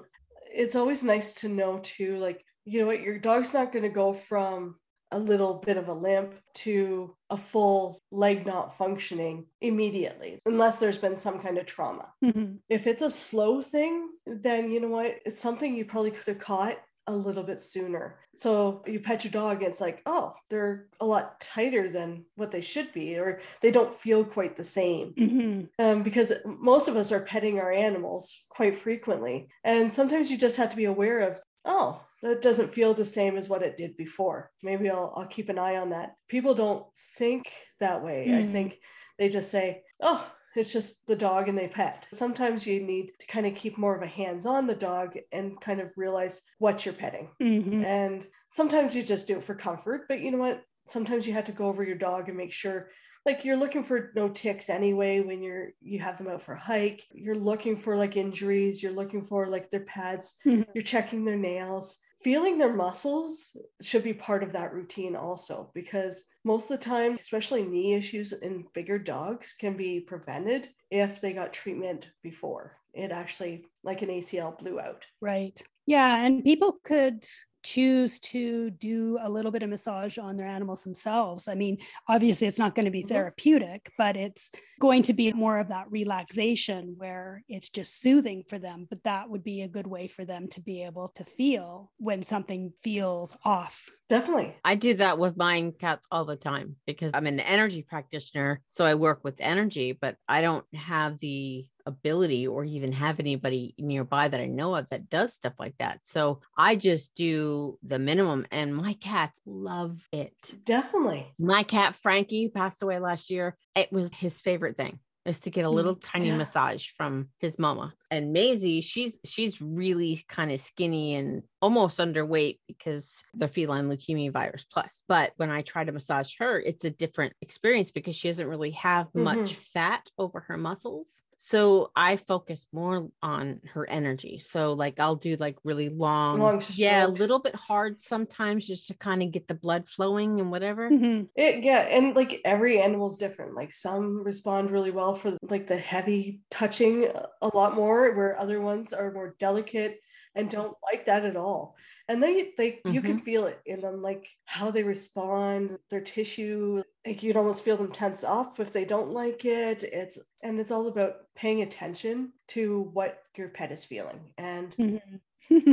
[0.53, 3.89] it's always nice to know too like you know what your dog's not going to
[3.89, 4.75] go from
[5.13, 10.97] a little bit of a limp to a full leg not functioning immediately unless there's
[10.97, 12.53] been some kind of trauma mm-hmm.
[12.69, 16.39] if it's a slow thing then you know what it's something you probably could have
[16.39, 16.77] caught
[17.11, 18.19] a little bit sooner.
[18.35, 22.51] So you pet your dog, and it's like, oh, they're a lot tighter than what
[22.51, 25.13] they should be, or they don't feel quite the same.
[25.17, 25.61] Mm-hmm.
[25.83, 29.49] Um, because most of us are petting our animals quite frequently.
[29.63, 33.37] And sometimes you just have to be aware of, oh, that doesn't feel the same
[33.37, 34.51] as what it did before.
[34.63, 36.15] Maybe I'll, I'll keep an eye on that.
[36.29, 36.85] People don't
[37.17, 38.27] think that way.
[38.29, 38.49] Mm-hmm.
[38.49, 38.79] I think
[39.17, 42.07] they just say, oh, it's just the dog and they pet.
[42.13, 45.59] Sometimes you need to kind of keep more of a hands on the dog and
[45.61, 47.29] kind of realize what you're petting.
[47.41, 47.85] Mm-hmm.
[47.85, 50.63] And sometimes you just do it for comfort, but you know what?
[50.87, 52.89] Sometimes you have to go over your dog and make sure
[53.25, 56.59] like you're looking for no ticks anyway when you're you have them out for a
[56.59, 60.63] hike you're looking for like injuries you're looking for like their pads mm-hmm.
[60.73, 66.23] you're checking their nails feeling their muscles should be part of that routine also because
[66.43, 71.33] most of the time especially knee issues in bigger dogs can be prevented if they
[71.33, 72.77] got treatment before.
[72.93, 75.05] It actually like an acl blew out.
[75.21, 75.61] Right.
[75.85, 77.23] Yeah and people could
[77.63, 81.47] choose to do a little bit of massage on their animals themselves.
[81.47, 83.09] I mean, obviously, it's not going to be Mhm.
[83.09, 88.57] therapeutic, but it's going to be more of that relaxation where it's just soothing for
[88.59, 88.87] them.
[88.89, 92.23] But that would be a good way for them to be able to feel when
[92.23, 93.89] something feels off.
[94.09, 94.55] Definitely.
[94.65, 98.61] I do that with my cats all the time because I'm an energy practitioner.
[98.69, 103.73] So I work with energy, but I don't have the ability or even have anybody
[103.77, 105.99] nearby that I know of that does stuff like that.
[106.03, 110.33] So I just do the minimum and my cats love it.
[110.63, 111.33] Definitely.
[111.39, 113.57] My cat Frankie passed away last year.
[113.75, 116.37] It was his favorite thing is to get a Mm, little tiny yeah.
[116.37, 117.93] massage from his mama.
[118.09, 124.31] And Maisie, she's she's really kind of skinny and almost underweight because the feline leukemia
[124.31, 125.01] virus plus.
[125.07, 128.71] But when I try to massage her, it's a different experience because she doesn't really
[128.71, 131.23] have much fat over her muscles.
[131.43, 134.37] So I focus more on her energy.
[134.37, 138.87] So like I'll do like really long, Long yeah, a little bit hard sometimes just
[138.87, 140.89] to kind of get the blood flowing and whatever.
[140.89, 141.29] Mhm.
[141.35, 143.55] It, yeah, and like every animal's different.
[143.55, 147.07] Like some respond really well for like the heavy touching
[147.41, 149.99] a lot more, where other ones are more delicate
[150.35, 151.75] and don't like that at all.
[152.07, 156.83] And they they you can feel it in them, like how they respond, their tissue.
[157.05, 159.83] Like you'd almost feel them tense up if they don't like it.
[159.83, 165.21] It's and it's all about paying attention to what your pet is feeling and Mhm.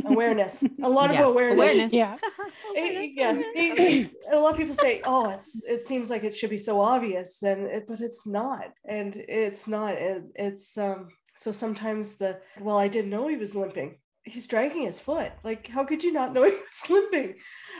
[0.04, 0.62] awareness.
[0.82, 1.58] A lot Yeah, of awareness.
[1.58, 1.92] awareness.
[1.92, 2.16] yeah.
[2.74, 6.34] It- yeah, it- it- a lot of people say, "Oh, it's it seems like it
[6.34, 9.94] should be so obvious," and it, but it's not, and it's not.
[9.94, 11.08] It, it's um.
[11.36, 13.98] So sometimes the well, I didn't know he was limping.
[14.28, 15.32] He's dragging his foot.
[15.44, 17.34] Like, how could you not know he was limping?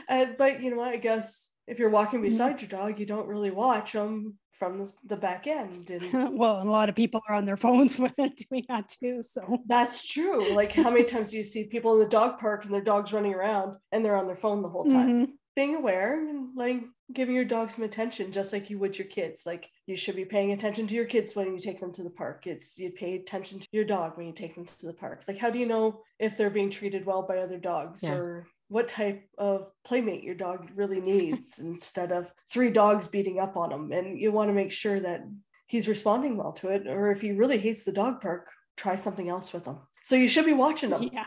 [0.09, 0.93] And but you know what?
[0.93, 4.93] I guess if you're walking beside your dog, you don't really watch them from the,
[5.05, 8.13] the back end, and well, and a lot of people are on their phones when
[8.17, 9.23] they're doing that too.
[9.23, 10.53] So that's true.
[10.55, 13.13] Like, how many times do you see people in the dog park and their dog's
[13.13, 15.27] running around and they're on their phone the whole time?
[15.27, 15.29] Mhm.
[15.55, 19.44] being aware and letting giving your dog some attention just like you would your kids.
[19.47, 22.11] Like you should be paying attention to your kids when you take them to the
[22.11, 22.47] park.
[22.47, 25.23] It's you pay attention to your dog when you take them to the park.
[25.27, 28.14] Like how do you know if they're being treated well by other dogs Yeah.
[28.14, 33.57] or what type of playmate your dog really needs instead of three dogs beating up
[33.57, 35.23] on him and you want to make sure that
[35.66, 39.29] he's responding well to it or if he really hates the dog park try something
[39.31, 41.25] else with him so you should be watching them yeah,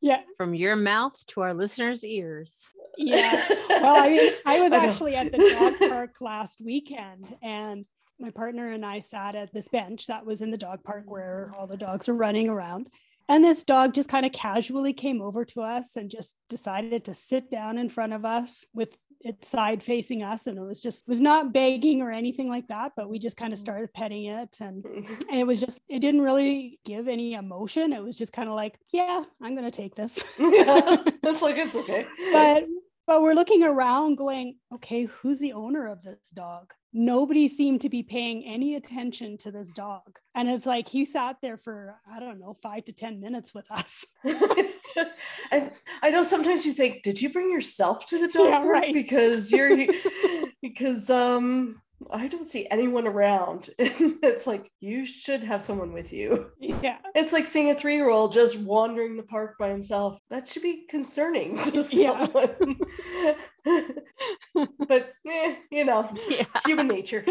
[0.00, 2.66] yeah, From your mouth to our listeners' ears.
[2.96, 3.48] Yeah.
[3.68, 5.38] Well, I mean, I was actually at the
[5.78, 7.86] dog park last weekend, and
[8.18, 11.50] my partner and I sat at this bench that was in the dog park where
[11.52, 11.58] mm.
[11.58, 12.88] all the dogs are running around.
[13.28, 17.14] And this dog just kind of casually came over to us and just decided to
[17.14, 20.46] sit down in front of us with its side facing us.
[20.46, 23.54] And it was just, was not begging or anything like that, but we just kind
[23.54, 23.62] of mm.
[23.62, 24.58] started petting it.
[24.60, 25.08] And, mm.
[25.08, 27.94] and it was just, it didn't really give any emotion.
[27.94, 30.22] It was just kind of like, yeah, I'm going to take this.
[30.38, 32.64] yeah, that's like it's okay but
[33.06, 37.88] but we're looking around going okay who's the owner of this dog nobody seemed to
[37.88, 42.20] be paying any attention to this dog and it's like he sat there for i
[42.20, 44.06] don't know five to ten minutes with us
[45.50, 45.70] I,
[46.02, 48.66] I know sometimes you think, did you bring yourself to the dog Yeah, park?
[48.66, 48.94] right.
[48.94, 49.76] Because you're
[50.62, 53.70] because um I don't see anyone around.
[53.78, 56.50] it's like you should have someone with you.
[56.60, 60.18] yeah It's like seeing a three-year-old just wandering the park by himself.
[60.30, 62.26] That should be concerning to Yeah.
[62.26, 62.76] someone.
[64.88, 66.44] but eh, you know, Yeah.
[66.66, 67.24] human nature.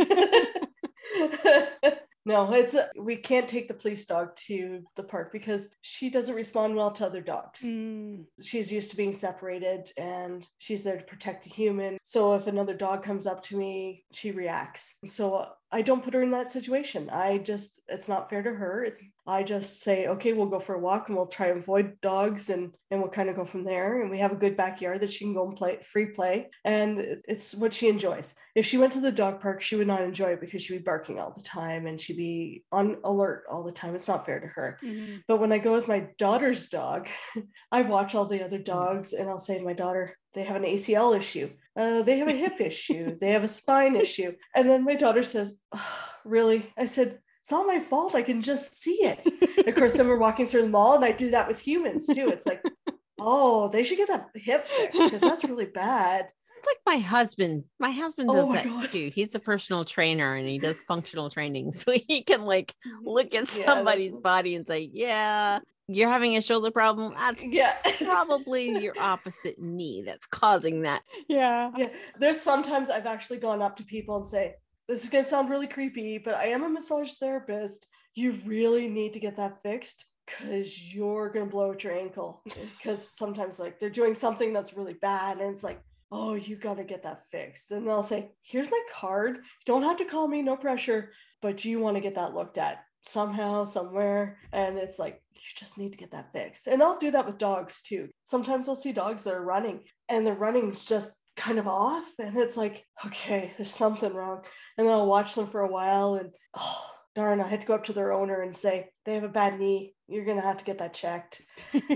[2.26, 6.36] No, it's uh, we can't take the police dog to the park because she doesn't
[6.36, 7.62] respond well to other dogs.
[7.64, 11.98] Mm, She's used to being separated and she's there to protect the human.
[12.04, 14.98] So if another dog comes up to me, she reacts.
[15.06, 17.10] So I don't put her in that situation.
[17.10, 18.84] I just it's not fair to her.
[18.84, 22.02] It's I just say, okay, we'll go for a walk and we'll try and avoid
[22.02, 24.02] dogs and and we'll kind of go from there.
[24.02, 26.50] And we have a good backyard that she can go and play free play.
[26.64, 28.36] And it's what she enjoys.
[28.54, 30.84] If she went to the dog park, she would not enjoy it because she'd be
[30.84, 33.96] barking all the time and she'd be on alert all the time.
[33.96, 34.78] It's not fair to her.
[34.84, 35.24] mhm.
[35.28, 37.08] But when I go with my daughter's dog,
[37.72, 40.64] I watch all the other dogs and I'll say to my daughter, they have an
[40.64, 41.50] ACL issue.
[41.76, 43.18] Uh, they have a hip issue.
[43.20, 44.34] They have a spine issue.
[44.54, 46.72] And then my daughter says, "Oh, Really?
[46.78, 48.16] I said, It's not my fault.
[48.16, 49.20] I can just see it.
[49.68, 52.30] of course, then we're walking through the mall and I do that with humans too.
[52.30, 52.64] It's like,
[53.20, 56.30] Oh, they should get that hip fixed because that's really bad.
[56.58, 57.66] It's like my husband.
[57.80, 58.90] My husband Oh does my that God.
[58.90, 59.12] too.
[59.14, 61.74] He's a personal trainer and he does functional training.
[61.74, 63.06] So he can like mm-hmm.
[63.06, 67.14] look at somebody's that's- body and say, Yeah, you're having a shoulder problem.
[67.14, 67.76] That's Yeah.
[67.98, 71.02] probably your opposite knee that's causing that.
[71.28, 71.88] yeah yeah
[72.20, 74.56] there's sometimes i've actually gone up to people and say
[74.88, 78.88] this is going to sound really creepy but i am a massage therapist you really
[78.88, 82.44] need to get that fixed because you're gonna blow out your ankle.
[82.78, 85.82] Because sometimes like they're doing something that's really bad, and it's like,
[86.12, 87.72] oh, you gotta get that fixed.
[87.72, 89.38] And I'll say, here's my card.
[89.38, 91.12] You don't have to call me, no pressure,
[91.42, 94.38] but you want to get that looked at somehow, somewhere.
[94.52, 96.68] And it's like, you just need to get that fixed.
[96.68, 98.10] And I'll do that with dogs too.
[98.24, 102.06] Sometimes I'll see dogs that are running and the running's just kind of off.
[102.20, 104.42] And it's like, okay, there's something wrong.
[104.78, 107.76] And then I'll watch them for a while and oh darn, I had to go
[107.76, 109.94] up to their owner and say, they have a bad knee.
[110.08, 111.42] You're gonna have to get that checked.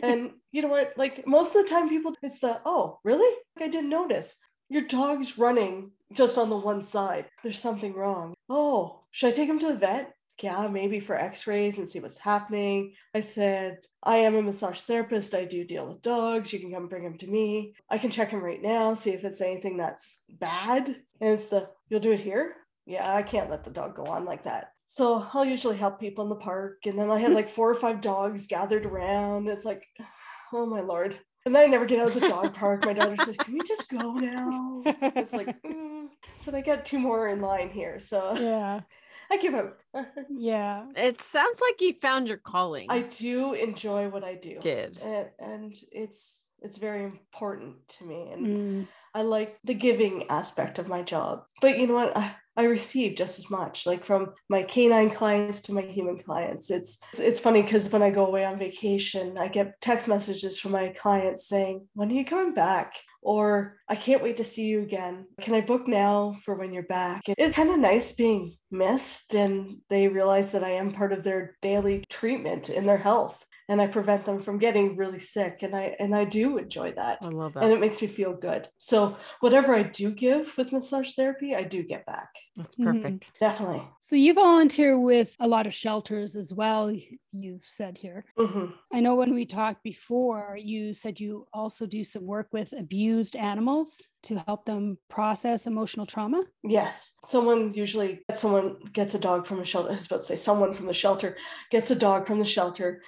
[0.02, 0.94] and you know what?
[0.96, 3.36] Like most of the time people it's the, oh, really?
[3.60, 4.38] I didn't notice.
[4.70, 7.26] Your dog's running just on the one side.
[7.44, 8.34] There's something wrong.
[8.50, 10.14] Oh, should I take him to the vet?
[10.42, 12.94] Yeah, maybe for x rays and see what's happening.
[13.14, 15.34] I said, I am a massage therapist.
[15.34, 16.54] I do deal with dogs.
[16.54, 17.74] You can come bring him to me.
[17.90, 20.88] I can check him right now, see if it's anything that's bad.
[21.22, 22.56] And it's the, you'll do it here?
[22.86, 24.72] Yeah, I can't let the dog go on like that.
[24.86, 26.86] So I'll usually help people in the park.
[26.86, 29.50] And then I have like four or five dogs gathered around.
[29.50, 29.86] It's like,
[30.54, 31.20] oh my Lord.
[31.46, 32.86] And then I never get out of the dog park.
[32.86, 34.82] My daughter says, Can we just go now?
[34.86, 36.08] It's like, mm.
[36.42, 38.00] so they got two more in line here.
[38.00, 38.82] So Yeah.
[39.32, 39.78] I give up.
[40.30, 40.86] Yeah.
[40.96, 42.88] It sounds like you found your calling.
[42.90, 44.60] I do enjoy what I do.
[44.60, 45.00] did.
[45.00, 48.30] And, and it's it's very important to me.
[48.32, 48.88] And Mm.
[49.14, 51.44] I like the giving aspect of my job.
[51.62, 52.16] But you know what?
[52.18, 56.72] I, I receive just as much, like from my canine clients to my human clients.
[56.72, 60.72] It's it's funny because when I go away on vacation, I get text messages from
[60.72, 62.94] my clients saying, "When are you coming back?"
[63.28, 65.26] Or I can't wait to see you again.
[65.42, 67.24] Can I book now for when you're back?
[67.28, 71.58] It's kind of nice being missed and they realize that I am part of their
[71.62, 75.64] daily treatment in their health and I prevent them from getting really sick.
[75.64, 77.20] And I and I do enjoy that.
[77.22, 77.62] I love that.
[77.62, 78.70] And it makes me feel good.
[78.78, 82.30] So whatever I do give with massage therapy, I do get back.
[82.56, 83.02] That's Mhm.
[83.02, 83.34] perfect.
[83.40, 83.88] Definitely.
[84.00, 86.92] So you volunteer with a lot of shelters as well,
[87.34, 88.26] you've said here.
[88.38, 88.78] Mhm.
[88.94, 93.36] I know when we talked before, you said you also do some work with abused
[93.36, 96.44] animals to help them process emotional trauma.
[96.64, 97.14] Yes.
[97.24, 99.90] Someone usually gets someone gets a dog from a shelter.
[99.92, 101.38] I was about to say someone from the shelter
[101.72, 103.02] gets a dog from the shelter.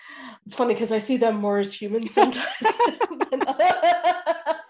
[0.45, 2.47] It's funny because I see them more as humans sometimes.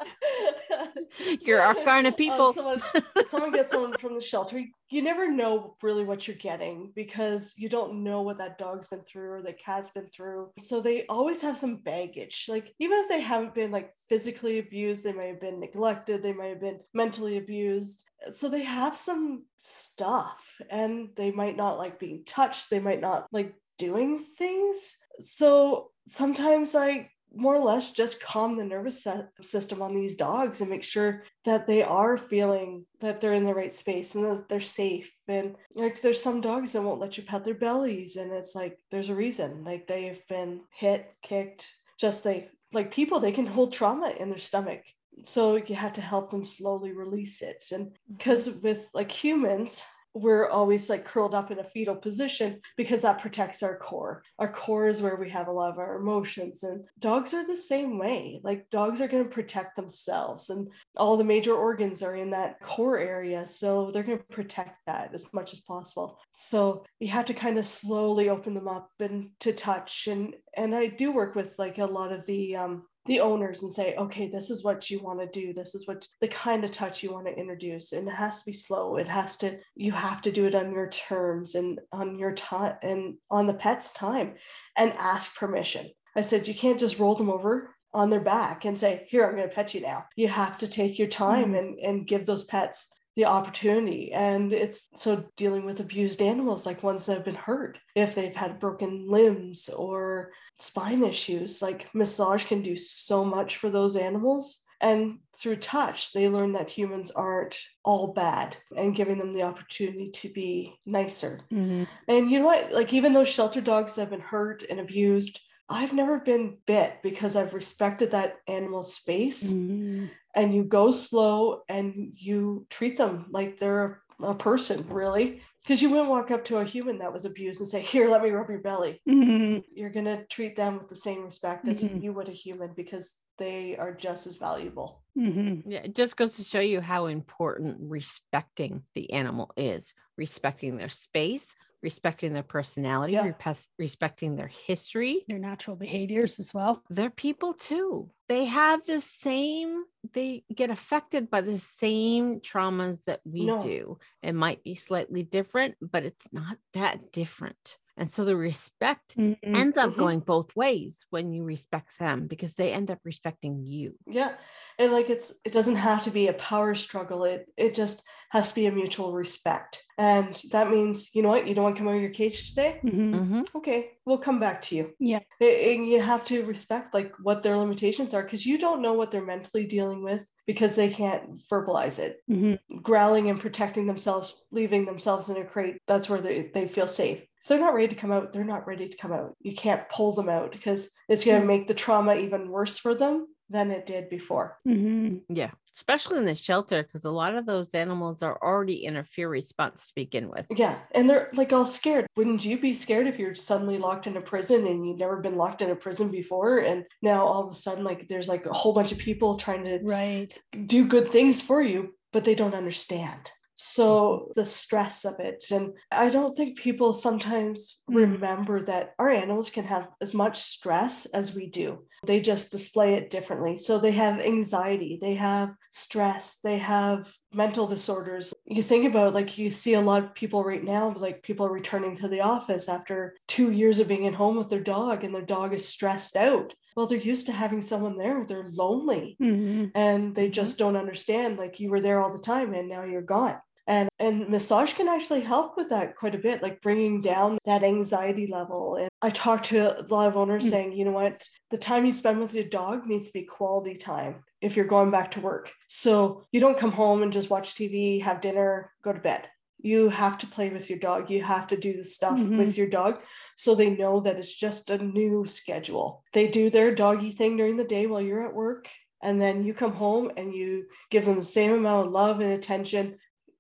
[1.42, 2.54] You're our kind of Um, people.
[2.54, 2.82] someone,
[3.28, 4.64] someone gets someone from the shelter.
[4.90, 9.02] You never know really what you're getting because you don't know what that dog's been
[9.04, 10.50] through or the cat's been through.
[10.60, 12.46] So they always have some baggage.
[12.50, 16.34] Like even if they haven't been like physically abused, they might have been neglected, they
[16.34, 18.04] might have been mentally abused.
[18.32, 23.28] So they have some stuff and they might not like being touched, they might not
[23.32, 24.96] like doing things.
[25.22, 29.06] So sometimes I more or less just calm the nervous
[29.42, 33.54] system on these dogs and make sure that they are feeling that they're in the
[33.54, 35.14] right space and that they're safe.
[35.28, 38.80] And like there's some dogs that won't let you pet their bellies and it's like
[38.92, 39.64] there's a reason.
[39.64, 41.68] Like they've been hit kicked
[42.00, 44.82] just they like people they can hold trauma in their stomach.
[45.24, 47.64] So you have to help them slowly release it.
[47.72, 49.84] And because with like humans
[50.14, 54.24] we're always like curled up in a fetal position because that protects our core.
[54.40, 57.56] Our core is where we have a lot of our emotions, and dogs are the
[57.56, 58.40] same way.
[58.44, 62.60] Like, dogs are going to protect themselves, and all the major organs are in that
[62.62, 63.46] core area.
[63.46, 66.20] So, they're going to protect that as much as possible.
[66.32, 70.08] So, you have to kind of slowly open them up and to touch.
[70.08, 73.74] And, and I do work with like a lot of the, um, the owners and
[73.74, 75.52] say, okay, this is what you want to do.
[75.52, 77.92] This is what the kind of touch you want to introduce.
[77.92, 78.96] And it has to be slow.
[78.96, 82.76] It has to, you have to do it on your terms and on your time
[82.82, 84.36] and on the pet's time
[84.78, 85.90] and ask permission.
[86.16, 89.36] I said, you can't just roll them over on their back and say, here, I'm
[89.36, 90.06] going to pet you now.
[90.16, 91.56] You have to take your time mm-hmm.
[91.56, 94.14] and, and give those pets the opportunity.
[94.14, 98.34] And it's so dealing with abused animals, like ones that have been hurt, if they've
[98.36, 104.64] had broken limbs or spine issues, like massage can do so much for those animals.
[104.80, 110.12] And through touch, they learn that humans aren't all bad and giving them the opportunity
[110.12, 111.42] to be nicer.
[111.52, 111.88] Mhm.
[112.08, 112.72] And you know what?
[112.72, 117.02] Like, even those shelter dogs that have been hurt and abused, I've never been bit
[117.04, 120.10] because I've respected that animal's space Mhm.
[120.34, 125.42] and you go slow and you treat them like they're a person, really.
[125.64, 128.24] Because you wouldn't walk up to a human that was abused and say, Here, let
[128.24, 129.02] me rub your belly.
[129.08, 129.64] Mhm.
[129.74, 132.02] You're going to treat them with the same respect as Mhm.
[132.04, 135.04] you would a human because they are just as valuable.
[135.18, 135.64] Mhm.
[135.66, 140.90] Yeah, it just goes to show you how important respecting the animal is, respecting their
[140.90, 143.26] space, respecting their personality, Yeah.
[143.26, 145.24] repes- respecting their history.
[145.28, 146.84] Their natural behaviors as well.
[146.90, 148.12] They're people too.
[148.28, 153.60] They have the same, they get affected by the same traumas that we No.
[153.62, 153.98] do.
[154.22, 157.78] It might be slightly different, but it's not that different.
[158.00, 159.38] And so the respect Mhm.
[159.44, 159.98] ends up Mhm.
[159.98, 163.96] going both ways when you respect them because they end up respecting you.
[164.08, 164.38] Yeah.
[164.80, 167.26] And like it's it doesn't have to be a power struggle.
[167.26, 169.84] It it just has to be a mutual respect.
[169.98, 172.50] And that means, you know what, you don't want to come out of your cage
[172.50, 172.80] today?
[172.86, 173.14] Mhm.
[173.28, 174.94] hmm Okay, we'll come back to you.
[175.00, 175.20] Yeah.
[175.42, 179.12] And you have to respect like what their limitations are because you don't know what
[179.12, 182.22] they're mentally dealing with because they can't verbalize it.
[182.30, 182.60] Mhm.
[182.82, 187.22] Growling and protecting themselves, leaving themselves in a crate, that's where they, they feel safe.
[187.42, 189.36] If they're not ready to come out, they're not ready to come out.
[189.42, 192.94] You can't pull them out because it's going to make the trauma even worse for
[192.94, 194.60] them than it did before.
[194.68, 195.22] Mhm.
[195.30, 195.52] Yeah.
[195.74, 199.30] Especially in the shelter because a lot of those animals are already in a fear
[199.30, 200.46] response to begin with.
[200.56, 202.06] Yeah, and they're like all scared.
[202.18, 205.38] Wouldn't you be scared if you're suddenly locked in a prison and you've never been
[205.38, 206.60] locked in a prison before?
[206.60, 209.64] And now all of a sudden, like there's like a whole bunch of people trying
[209.64, 210.38] to Right.
[210.68, 213.32] do good things for you, but they don't understand.
[213.70, 215.44] So the stress of it.
[215.52, 217.96] And I don't think people sometimes Mm.
[217.96, 221.86] remember that our animals can have as much stress as we do.
[222.06, 223.58] They just display it differently.
[223.58, 228.34] So they have anxiety, they have stress, they have mental disorders.
[228.46, 231.52] You think about like you see a lot of people right now, like people are
[231.52, 235.14] returning to the office after two years of being at home with their dog and
[235.14, 236.54] their dog is stressed out.
[236.76, 238.24] Well, they're used to having someone there.
[238.26, 239.72] They're lonely Mhm.
[239.76, 243.02] and they just don't understand like you were there all the time and now you're
[243.02, 243.38] gone
[243.70, 247.64] and and massage can actually help with that quite a bit like bringing down that
[247.64, 248.76] anxiety level.
[248.78, 250.50] And i talk to a lot of owners Mm.
[250.50, 251.26] saying you know what?
[251.52, 254.90] The time you spend with your dog needs to be quality time if you're going
[254.92, 255.52] back to work.
[255.68, 259.30] So you don't come home and just watch tv have dinner go to bed.
[259.62, 261.10] You have to play with your dog.
[261.12, 262.38] You have to do the stuff Mhm.
[262.40, 262.94] with your dog
[263.36, 266.04] so they know that it's just a new schedule.
[266.14, 268.68] They do their doggy thing during the day while you're at work
[269.02, 272.34] and then you come home and you give them the same amount of love and
[272.34, 272.98] attention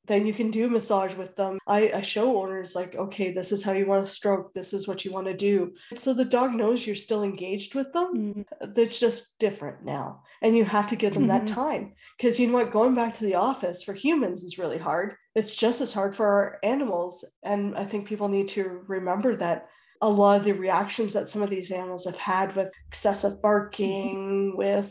[0.09, 1.57] then you can do massage with them.
[1.65, 4.87] I, I show owners like okay this is how you want to stroke this is
[4.87, 5.71] what you want to do.
[5.93, 8.43] So the dog knows you're still engaged with them.
[8.75, 11.53] That's just different now and you have to give them that Mhm.
[11.53, 12.71] time because you know what?
[12.71, 15.15] Going back to the office for humans is really hard.
[15.35, 19.67] It's just as hard for our animals and i think people need to remember that
[20.01, 24.55] a lot of the reactions that some of these animals have had with excessive barking
[24.57, 24.89] with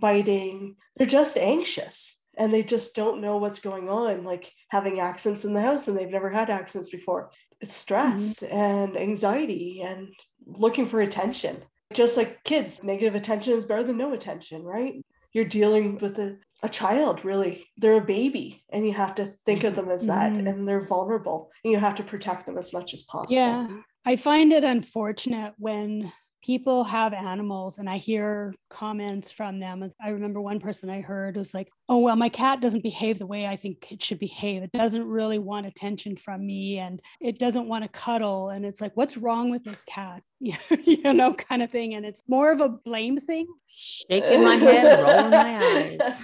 [0.00, 5.44] biting they're just anxious and they just don't know what's going on like having accents
[5.44, 7.30] in the house and they've never had accents before.
[7.60, 10.08] It's stress and anxiety and
[10.46, 11.62] looking for attention.
[11.92, 15.04] Just like kids negative attention is better than no attention right?
[15.34, 17.66] You're dealing with a, a child really.
[17.76, 20.48] They're a baby and you have to think of them as that Mhm.
[20.48, 23.36] and they're vulnerable and you have to protect them as much as possible.
[23.36, 23.68] Yeah.
[24.06, 26.10] I find it unfortunate when
[26.42, 29.92] people have animals and I hear comments from them.
[30.02, 33.26] I remember one person I heard was like, Oh, well, my cat doesn't behave the
[33.26, 34.62] way I think it should behave.
[34.62, 38.50] It doesn't really want attention from me and it doesn't want to cuddle.
[38.50, 40.22] And it's like, What's wrong with this cat?
[40.40, 41.94] you know, kind of thing.
[41.94, 43.46] And it's more of a blame thing.
[43.68, 46.20] Shaking my head, rolling my eyes.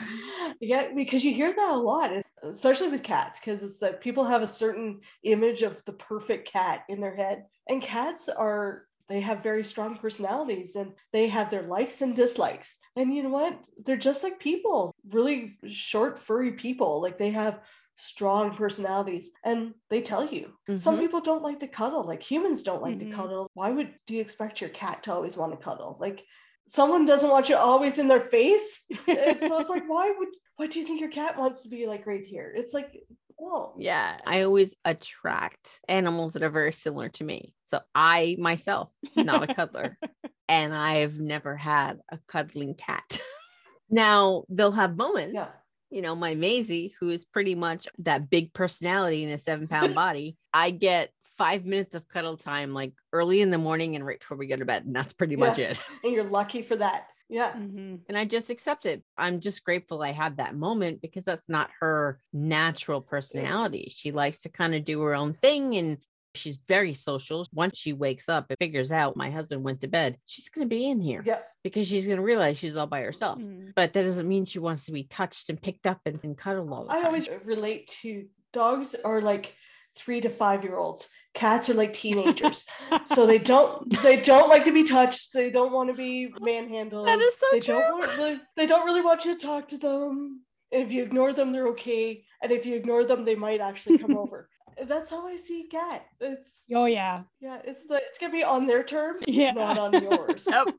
[0.61, 2.11] yeah, because you hear that a lot,
[2.43, 6.85] especially with cats, because it's that people have a certain image of the perfect cat
[6.89, 7.45] in their head.
[7.69, 12.77] And cats are, they have very strong personalities and they have their likes and dislikes.
[12.97, 13.59] And you know what?
[13.85, 17.01] They're just like people, really short, furry people.
[17.01, 17.61] Like they have
[17.95, 21.01] strong personalities and they tell you some Mhm.
[21.01, 23.09] people don't like to cuddle like humans don't like Mhm.
[23.11, 26.23] to cuddle why would do you expect your cat to always want to cuddle like
[26.69, 30.67] someone doesn't want you always in their face it's, so it's like why would why
[30.67, 33.03] do you think your cat wants to be like right here it's like
[33.41, 37.55] oh Yeah, I always attract animals that are very similar to me.
[37.64, 39.99] So I myself, not a cuddler,
[40.49, 43.20] and I've never had a cuddling cat.
[43.91, 45.49] now they'll have moments, yeah
[45.91, 49.95] you know, my Maisie, who is pretty much that big personality in a seven pound
[50.05, 54.18] body, I get five minutes of cuddle time like early in the morning and right
[54.18, 54.84] before we go to bed.
[54.84, 55.80] And that's pretty much it.
[56.03, 58.01] and you're lucky for that yeah Mhm.
[58.09, 59.03] And I just accept it.
[59.16, 63.89] I'm just grateful I had that moment because that's not her natural personality.
[63.95, 65.99] She likes to kind of do her own thing and
[66.35, 67.47] she's very social.
[67.53, 70.74] Once she wakes up and figures out my husband went to bed, she's going to
[70.74, 73.39] be in here yeah because she's going to realize she's all by herself.
[73.39, 73.72] Mhm.
[73.74, 76.70] But that doesn't mean she wants to be touched and picked up and, and cuddled
[76.72, 77.05] all the i time.
[77.05, 79.55] I always relate to dogs are like
[79.97, 82.65] three to five year olds cats are like teenagers.
[83.05, 85.33] So they don't they don't like to be touched.
[85.35, 87.07] They don't want to be manhandled.
[87.09, 87.75] That is so they true.
[87.75, 90.41] don't want they, they don't really want you to talk to them.
[90.73, 92.25] And if you ignore them they're okay.
[92.43, 94.49] And if you ignore them they might actually come over.
[94.83, 96.05] That's how i see cat.
[96.21, 97.23] It's Oh, yeah.
[97.41, 99.53] yeah it's the it's gonna be on their terms Yeah.
[99.53, 100.47] not on yours.
[100.57, 100.75] Yep.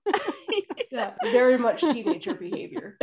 [0.91, 2.97] yeah very much teenager behavior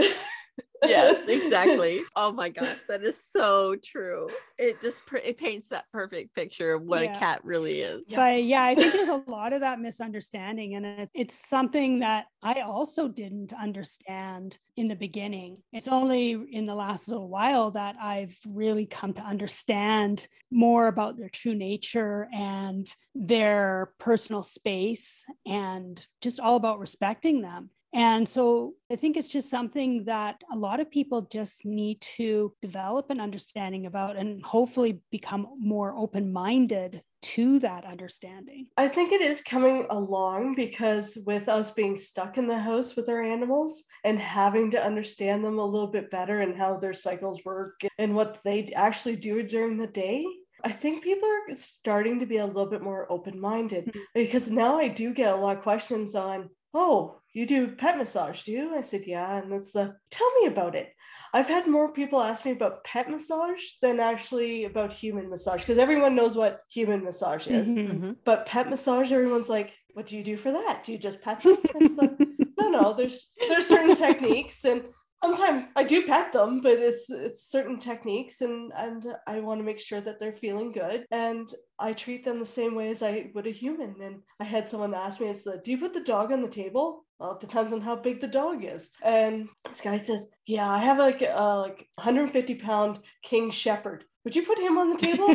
[0.89, 2.03] yes, exactly.
[2.17, 4.29] Oh my gosh, that is so true.
[4.59, 7.17] It just pr- it paints that perfect picture of what Yeah.
[7.17, 8.05] a cat really is.
[8.09, 10.75] But yeah, I think there's a lot of that misunderstanding.
[10.75, 15.59] And it's, it's something that I also didn't understand in the beginning.
[15.73, 21.17] It's only in the last little while that I've really come to understand more about
[21.17, 27.71] their true nature and their personal space and just all about respecting them.
[27.95, 32.53] And so I think it's just something that a lot of people just need to
[32.61, 38.67] develop an understanding about and hopefully become more open minded to that understanding.
[38.77, 43.09] I think it is coming along because with us being stuck in the house with
[43.09, 47.45] our animals and having to understand them a little bit better and how their cycles
[47.45, 50.27] work and what they actually do during the day,
[50.65, 54.01] I think people are starting to be a little bit more open minded Mhm.
[54.15, 58.43] because now I do get a lot of questions on, oh, you do pet massage,
[58.45, 58.75] do you?
[58.75, 59.39] I said, yeah.
[59.39, 60.89] And it's the, tell me about it.
[61.35, 65.79] I've had more people ask me about pet massage than actually about human massage because
[65.79, 67.75] everyone knows what human massage is.
[67.75, 68.01] Mhm.
[68.01, 68.17] Mhm.
[68.25, 70.85] But pet massage, everyone's like, what do you do for that?
[70.85, 71.57] Do you just pet them?
[71.81, 72.13] It's like,
[72.59, 74.85] no, no, there's there's certain techniques and
[75.25, 79.65] sometimes I do pet them, but it's it's certain techniques and and I want to
[79.65, 81.07] make sure that they're feeling good.
[81.11, 83.97] And I treat them the same way as I would a human.
[84.03, 86.49] And I had someone ask me, it's like, do you put the dog on the
[86.49, 87.05] table?
[87.19, 88.91] Well, it depends on how big the dog is.
[89.03, 94.05] And this guy says, yeah, I have like a like 150 pound King Shepherd.
[94.25, 95.35] Would you put him on the table?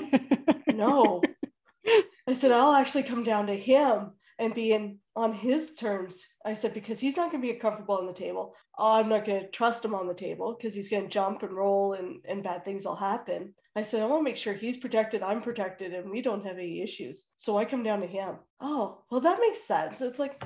[0.74, 1.22] no.
[2.28, 6.26] I said, I'll actually come down to him and be in on his terms.
[6.46, 8.56] I said, because he's not going to be comfortable on the table.
[8.80, 11.52] I'm not going to trust him on the table because he's going to jump and
[11.52, 13.54] roll and, and bad things will happen.
[13.76, 16.58] I said, I want to make sure he's protected, I'm protected, and we don't have
[16.58, 17.26] any issues.
[17.36, 18.38] So I come down to him.
[18.62, 20.02] Oh, well, that makes sense.
[20.02, 20.44] It's like,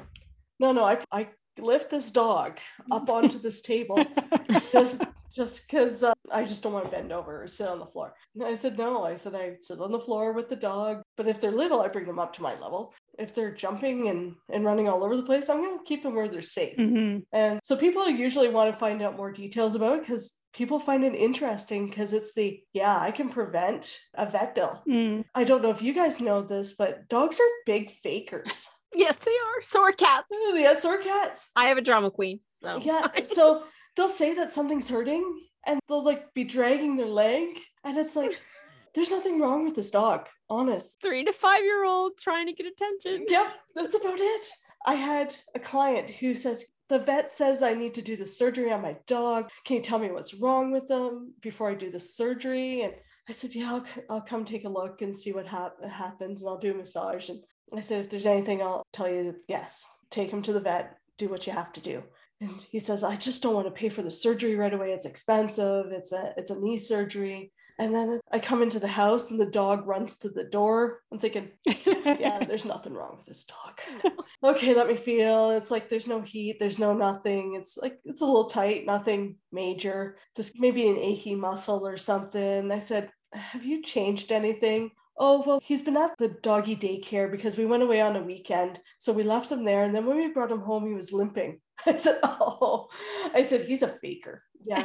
[0.59, 1.29] no, no, I, I
[1.59, 2.59] lift this dog
[2.91, 4.03] up onto this table
[4.71, 7.87] just just because uh, I just don't want to bend over or sit on the
[7.87, 8.13] floor.
[8.35, 9.03] And I said, no.
[9.03, 11.01] I said, I sit on the floor with the dog.
[11.17, 12.93] But if they're little, I bring them up to my level.
[13.19, 16.15] If they're jumping and, and running all over the place, I'm going to keep them
[16.15, 16.77] where they're safe.
[16.77, 17.23] Mhm.
[17.31, 21.03] And so people usually want to find out more details about it because people find
[21.03, 24.81] it interesting because it's the, yeah, I can prevent a vet bill.
[24.87, 25.25] Mm.
[25.33, 28.67] I don't know if you guys know this, but dogs are big fakers.
[28.95, 29.61] Yes, they are.
[29.63, 30.27] So are cats.
[30.53, 31.49] yeah, so are cats.
[31.55, 32.41] I have a drama queen.
[32.63, 33.07] So Yeah.
[33.25, 33.63] So
[33.95, 35.23] they'll say that something's hurting
[35.65, 37.57] and they'll like be dragging their leg.
[37.83, 38.37] And it's like,
[38.93, 41.01] there's nothing wrong with this dog, honest.
[41.01, 43.25] three to five year old trying to get attention.
[43.27, 44.47] Yep, that's about it.
[44.85, 48.71] I had a client who says, the vet says I need to do the surgery
[48.71, 49.49] on my dog.
[49.65, 52.81] Can you tell me what's wrong with them before I do the surgery?
[52.81, 52.93] And
[53.29, 56.49] I said, Yeah, I'll, I'll come take a look and see what hap- happens and
[56.49, 57.29] I'll do a massage.
[57.29, 57.39] And
[57.75, 61.29] I said, If there's anything, I'll tell you yes, take him to the vet, do
[61.29, 62.03] what you have to do.
[62.41, 64.91] And he says, I just don't want to pay for the surgery right away.
[64.91, 65.85] It's expensive.
[65.91, 67.53] It's a it's a knee surgery.
[67.79, 70.99] And then I come into the house and the dog runs to the door.
[71.11, 74.13] I'm thinking, yeah, there's nothing wrong with this dog.
[74.43, 75.51] Okay, let me feel.
[75.51, 77.55] It's like there's no heat, there's no nothing.
[77.57, 82.69] It's like it's a little tight, nothing major, just maybe an achy muscle or something.
[82.69, 84.91] I said, Have you changed anything?
[85.17, 88.79] Oh, well, he's been at the doggy daycare because we went away on a weekend.
[88.99, 89.83] So we left him there.
[89.83, 91.61] And then when we brought him home, he was limping.
[91.85, 92.89] I said, Oh,
[93.33, 94.43] I said, He's a faker.
[94.65, 94.83] Yeah.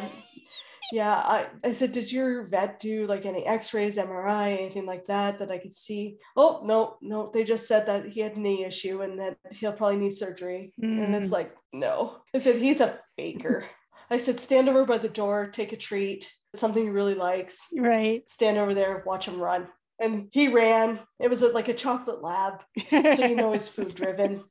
[0.93, 5.39] Yeah, I, I said, did your vet do like any x-rays, MRI, anything like that
[5.39, 6.17] that I could see?
[6.37, 9.99] Oh, no, no, they just said that he had knee issue and that he'll probably
[9.99, 10.73] need surgery.
[10.81, 11.33] And it's Mm.
[11.33, 12.17] like, no.
[12.35, 13.67] I said, he's a faker.
[14.11, 18.23] I said, stand over by the door, take a treat, something he really likes, right.
[18.29, 19.69] stand over there, watch him run.
[20.01, 21.01] And he ran.
[21.21, 22.63] It was a, like a chocolate lab.
[22.91, 24.45] So you know he's food driven.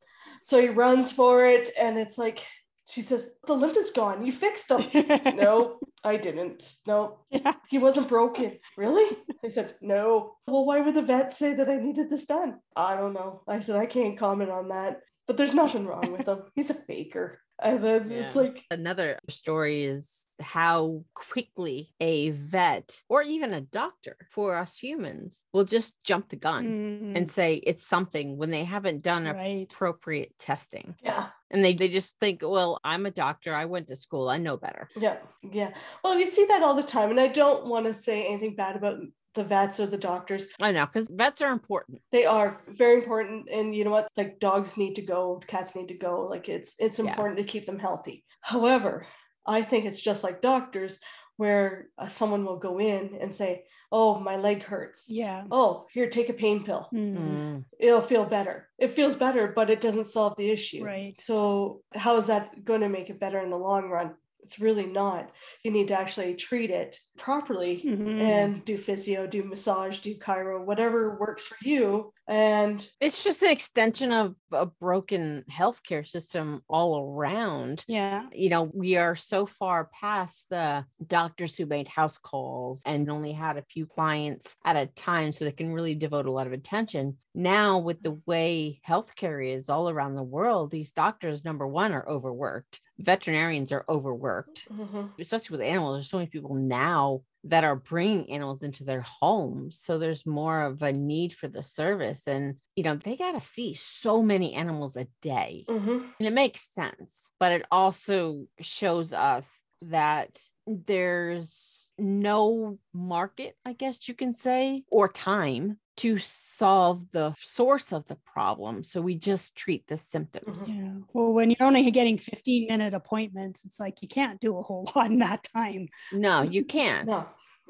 [0.44, 1.70] So he runs for it.
[1.80, 2.46] And it's like,
[2.90, 4.26] she says, the limp is gone.
[4.26, 4.84] You fixed him.
[5.36, 6.76] no, I didn't.
[6.88, 7.54] No, Yeah.
[7.70, 8.60] he wasn't broken.
[8.78, 9.18] Really?
[9.44, 10.36] I said, no.
[10.48, 12.60] Well, why would the vet say that I needed this done?
[12.76, 13.42] I don't know.
[13.48, 15.02] I said, I can't comment on that.
[15.28, 16.44] But there's nothing wrong with him.
[16.56, 17.42] He's a faker.
[17.60, 24.16] And then it's like, Another story is how quickly a vet or even a doctor
[24.30, 27.18] for us humans will just jump the gun Mm.
[27.18, 29.66] and say it's something when they haven't done right.
[29.72, 30.94] appropriate testing.
[31.02, 33.54] yeah, And they, they just think, well, I'm a doctor.
[33.56, 34.30] I went to school.
[34.30, 34.90] I know better.
[34.96, 35.72] yeah, yeah.
[36.04, 37.10] Well, you see that all the time.
[37.10, 39.00] And I don't want to say anything bad about
[39.38, 40.50] the vets or the doctors.
[40.60, 42.02] I know because vets are important.
[42.12, 43.48] They are very important.
[43.50, 44.10] And you know what?
[44.18, 46.28] Like dogs need to go, cats need to go.
[46.28, 47.06] Like it's it's Yeah.
[47.12, 48.26] important to keep them healthy.
[48.42, 49.08] However,
[49.46, 51.00] I think it's just like doctors
[51.38, 55.44] where uh, someone will go in and say, "Oh, my leg hurts." Yeah.
[55.52, 56.90] Oh, here, take a pain pill.
[56.92, 57.18] Mm.
[57.18, 57.66] Mm.
[57.80, 58.68] It'll feel better.
[58.80, 60.84] It feels better, but it doesn't solve the issue.
[60.84, 61.14] Right.
[61.22, 64.16] So, how is that going to make it better in the long run?
[64.48, 65.30] It's really not.
[65.62, 68.22] You need to actually treat it properly Mhm.
[68.22, 72.14] and do physio, do massage, do chiro, whatever works for you.
[72.30, 77.84] And It's just an extension of a broken healthcare system all around.
[77.90, 78.30] yeah.
[78.32, 83.34] You know, we are so far past the doctors who made house calls and only
[83.34, 86.54] had a few clients at a time so they can really devote a lot of
[86.54, 87.18] attention.
[87.36, 92.08] Now, with the way healthcare is all around the world, these doctors, number one, are
[92.08, 92.80] overworked.
[93.00, 95.14] Veterinarians are overworked Mhm.
[95.20, 99.80] especially with animals, there's so many people now that are bringing animals into their homes.
[99.80, 102.28] So there's more of a need for the service.
[102.28, 105.68] And, you know, they got to see so many animals a day.
[105.68, 106.14] Mhm.
[106.20, 114.08] And it makes sense, but it also shows us that there's no market, I guess
[114.08, 118.84] you can say, or time to solve the source of the problem.
[118.84, 120.68] So we just treat the symptoms.
[120.68, 120.76] Mhm.
[120.78, 120.94] Yeah.
[121.14, 124.90] Well, when you're only getting 15 minute appointments, it's like you can't do a whole
[124.96, 125.90] lot in that time.
[126.14, 127.08] No, you can't.
[127.08, 127.28] No,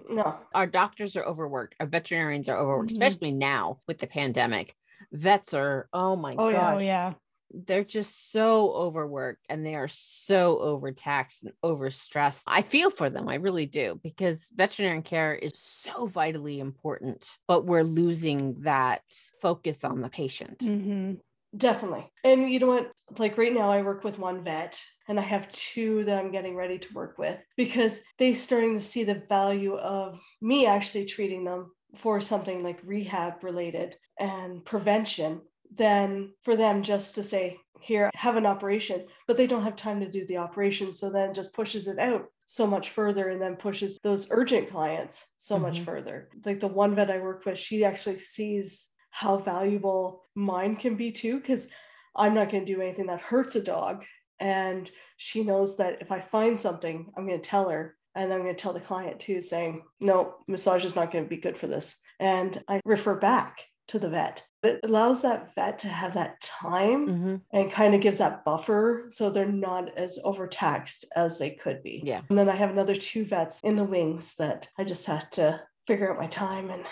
[0.09, 0.39] no.
[0.53, 2.93] our doctors are overworked our veterinarians are overworked Mhm.
[2.93, 4.75] especially now with the pandemic
[5.11, 6.57] vets are oh my Oh, yeah.
[6.57, 7.13] god Oh, yeah.
[7.51, 13.27] They're just so overworked and they are so overtaxed and overstressed i feel for them
[13.27, 19.01] i really do because veterinarian care is so vitally important but we're losing that
[19.41, 21.13] focus on the patient hmm
[21.55, 22.11] Definitely.
[22.23, 22.91] And you know what?
[23.17, 26.55] Like right now, I work with one vet and I have two that I'm getting
[26.55, 31.45] ready to work with because they're starting to see the value of me actually treating
[31.45, 35.41] them for something like rehab related and prevention
[35.75, 39.99] than for them just to say, here, have an operation, but they don't have time
[39.99, 40.91] to do the operation.
[40.91, 44.69] So then it just pushes it out so much further and then pushes those urgent
[44.69, 45.85] clients so much Mhm.
[45.85, 46.29] further.
[46.45, 51.11] Like the one vet I work with, she actually sees how valuable mine can be
[51.11, 51.69] too, because
[52.15, 54.05] I'm not going to do anything that hurts a dog.
[54.39, 57.95] And she knows that if I find something, I'm going to tell her.
[58.15, 61.29] And I'm going to tell the client too, saying, no, massage is not going to
[61.29, 62.01] be good for this.
[62.19, 64.43] And I refer back to the vet.
[64.63, 67.41] It allows that vet to have that time Mhm.
[67.53, 72.01] and kind of gives that buffer so they're not as overtaxed as they could be.
[72.03, 72.21] Yeah.
[72.29, 75.61] And then I have another two vets in the wings that I just have to
[75.85, 76.83] figure out my time and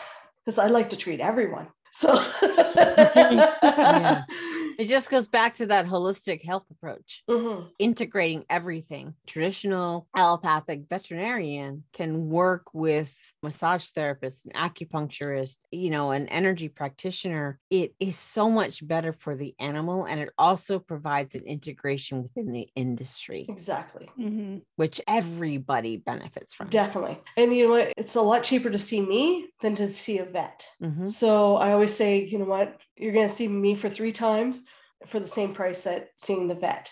[0.46, 1.68] because I like to treat everyone.
[1.92, 4.24] So Yeah.
[4.78, 7.70] it just goes back to that holistic health approach Mhm.
[7.80, 9.16] integrating everything.
[9.28, 13.14] Traditional allopathic veterinarian can work with
[13.44, 17.60] massage therapist, an acupuncturist, you know, an energy practitioner.
[17.70, 22.52] It is so much better for the animal and it also provides an integration within
[22.52, 24.10] the industry, Exactly.
[24.16, 26.70] hmm which everybody benefits from.
[26.70, 27.18] Definitely.
[27.38, 27.94] And you know what?
[27.98, 30.68] It's a lot cheaper to see me than to see a vet.
[30.82, 31.08] Mhm.
[31.08, 32.82] So I always say, you know what?
[32.98, 34.65] You're going to see me for three times
[35.08, 36.92] for the same price that seeing the vet.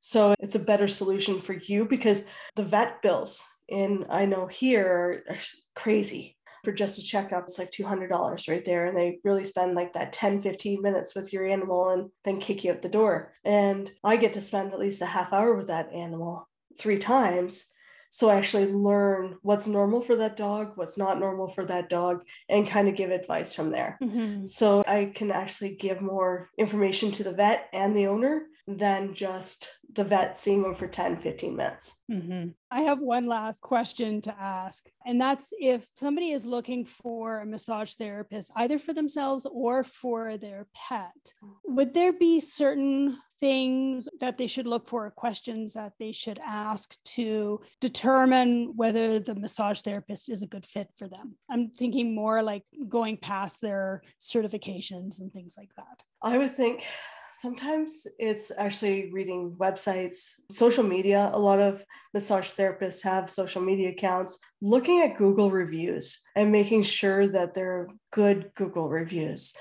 [0.00, 2.26] So it's a better solution for you because
[2.56, 5.38] the vet bills in I know here are, are
[5.74, 6.36] crazy.
[6.64, 8.86] For just a checkup, it's like $200 right there.
[8.86, 12.62] And they really spend like that 10, 15 minutes with your animal and then kick
[12.62, 13.32] you out the door.
[13.44, 16.48] And I get to spend at least a half hour with that animal
[16.78, 17.66] three times.
[18.14, 22.24] So I actually learn what's normal for that dog, what's not normal for that dog,
[22.46, 23.96] and kind of give advice from there.
[24.02, 29.14] hmm So I can actually give more information to the vet and the owner than
[29.14, 32.02] just the vet seeing them for 10, 15 minutes.
[32.06, 37.40] hmm I have one last question to ask, and that's if somebody is looking for
[37.40, 41.32] a massage therapist, either for themselves or for their pet,
[41.64, 46.94] would there be certain things that they should look for, questions that they should ask
[47.02, 51.34] to determine whether the massage therapist is a good fit for them?
[51.50, 56.04] I'm thinking more like going past their certifications and things like that.
[56.22, 56.84] I would think
[57.32, 61.28] sometimes it's actually reading websites, social media.
[61.34, 61.84] A lot of
[62.14, 67.88] massage therapists have social media accounts, looking at Google reviews and making sure that they're
[68.12, 69.56] good Google reviews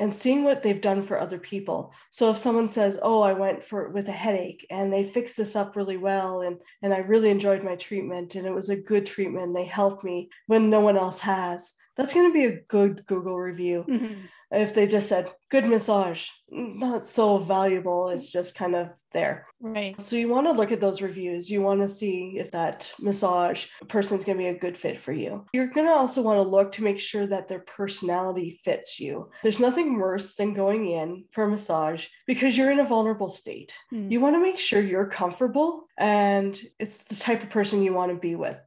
[0.00, 1.92] and seeing what they've done for other people.
[2.10, 5.54] So if someone says, "Oh, I went for with a headache and they fixed this
[5.54, 9.06] up really well and and I really enjoyed my treatment and it was a good
[9.06, 13.04] treatment, they helped me when no one else has." That's going to be a good
[13.06, 13.84] Google review.
[13.86, 14.16] Mhm.
[14.52, 19.46] if they just said good massage not so valuable it's just kind of there.
[19.60, 20.00] Right.
[20.00, 21.48] so you want to look at those reviews.
[21.48, 24.98] You want to see if that massage person is going to be a good fit
[24.98, 25.44] for you.
[25.52, 29.30] You're going to also want to look to make sure that their personality fits you.
[29.44, 33.72] There's nothing worse than going in for a massage because you're in a vulnerable state.
[33.94, 34.10] Mm.
[34.10, 38.10] you want to make sure you're comfortable and it's the type of person you want
[38.10, 38.58] to be with.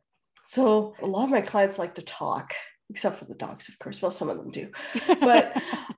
[0.46, 2.54] So a lot of my clients like to talk
[2.94, 4.66] except for the dogs of course well some of them do
[5.20, 5.46] but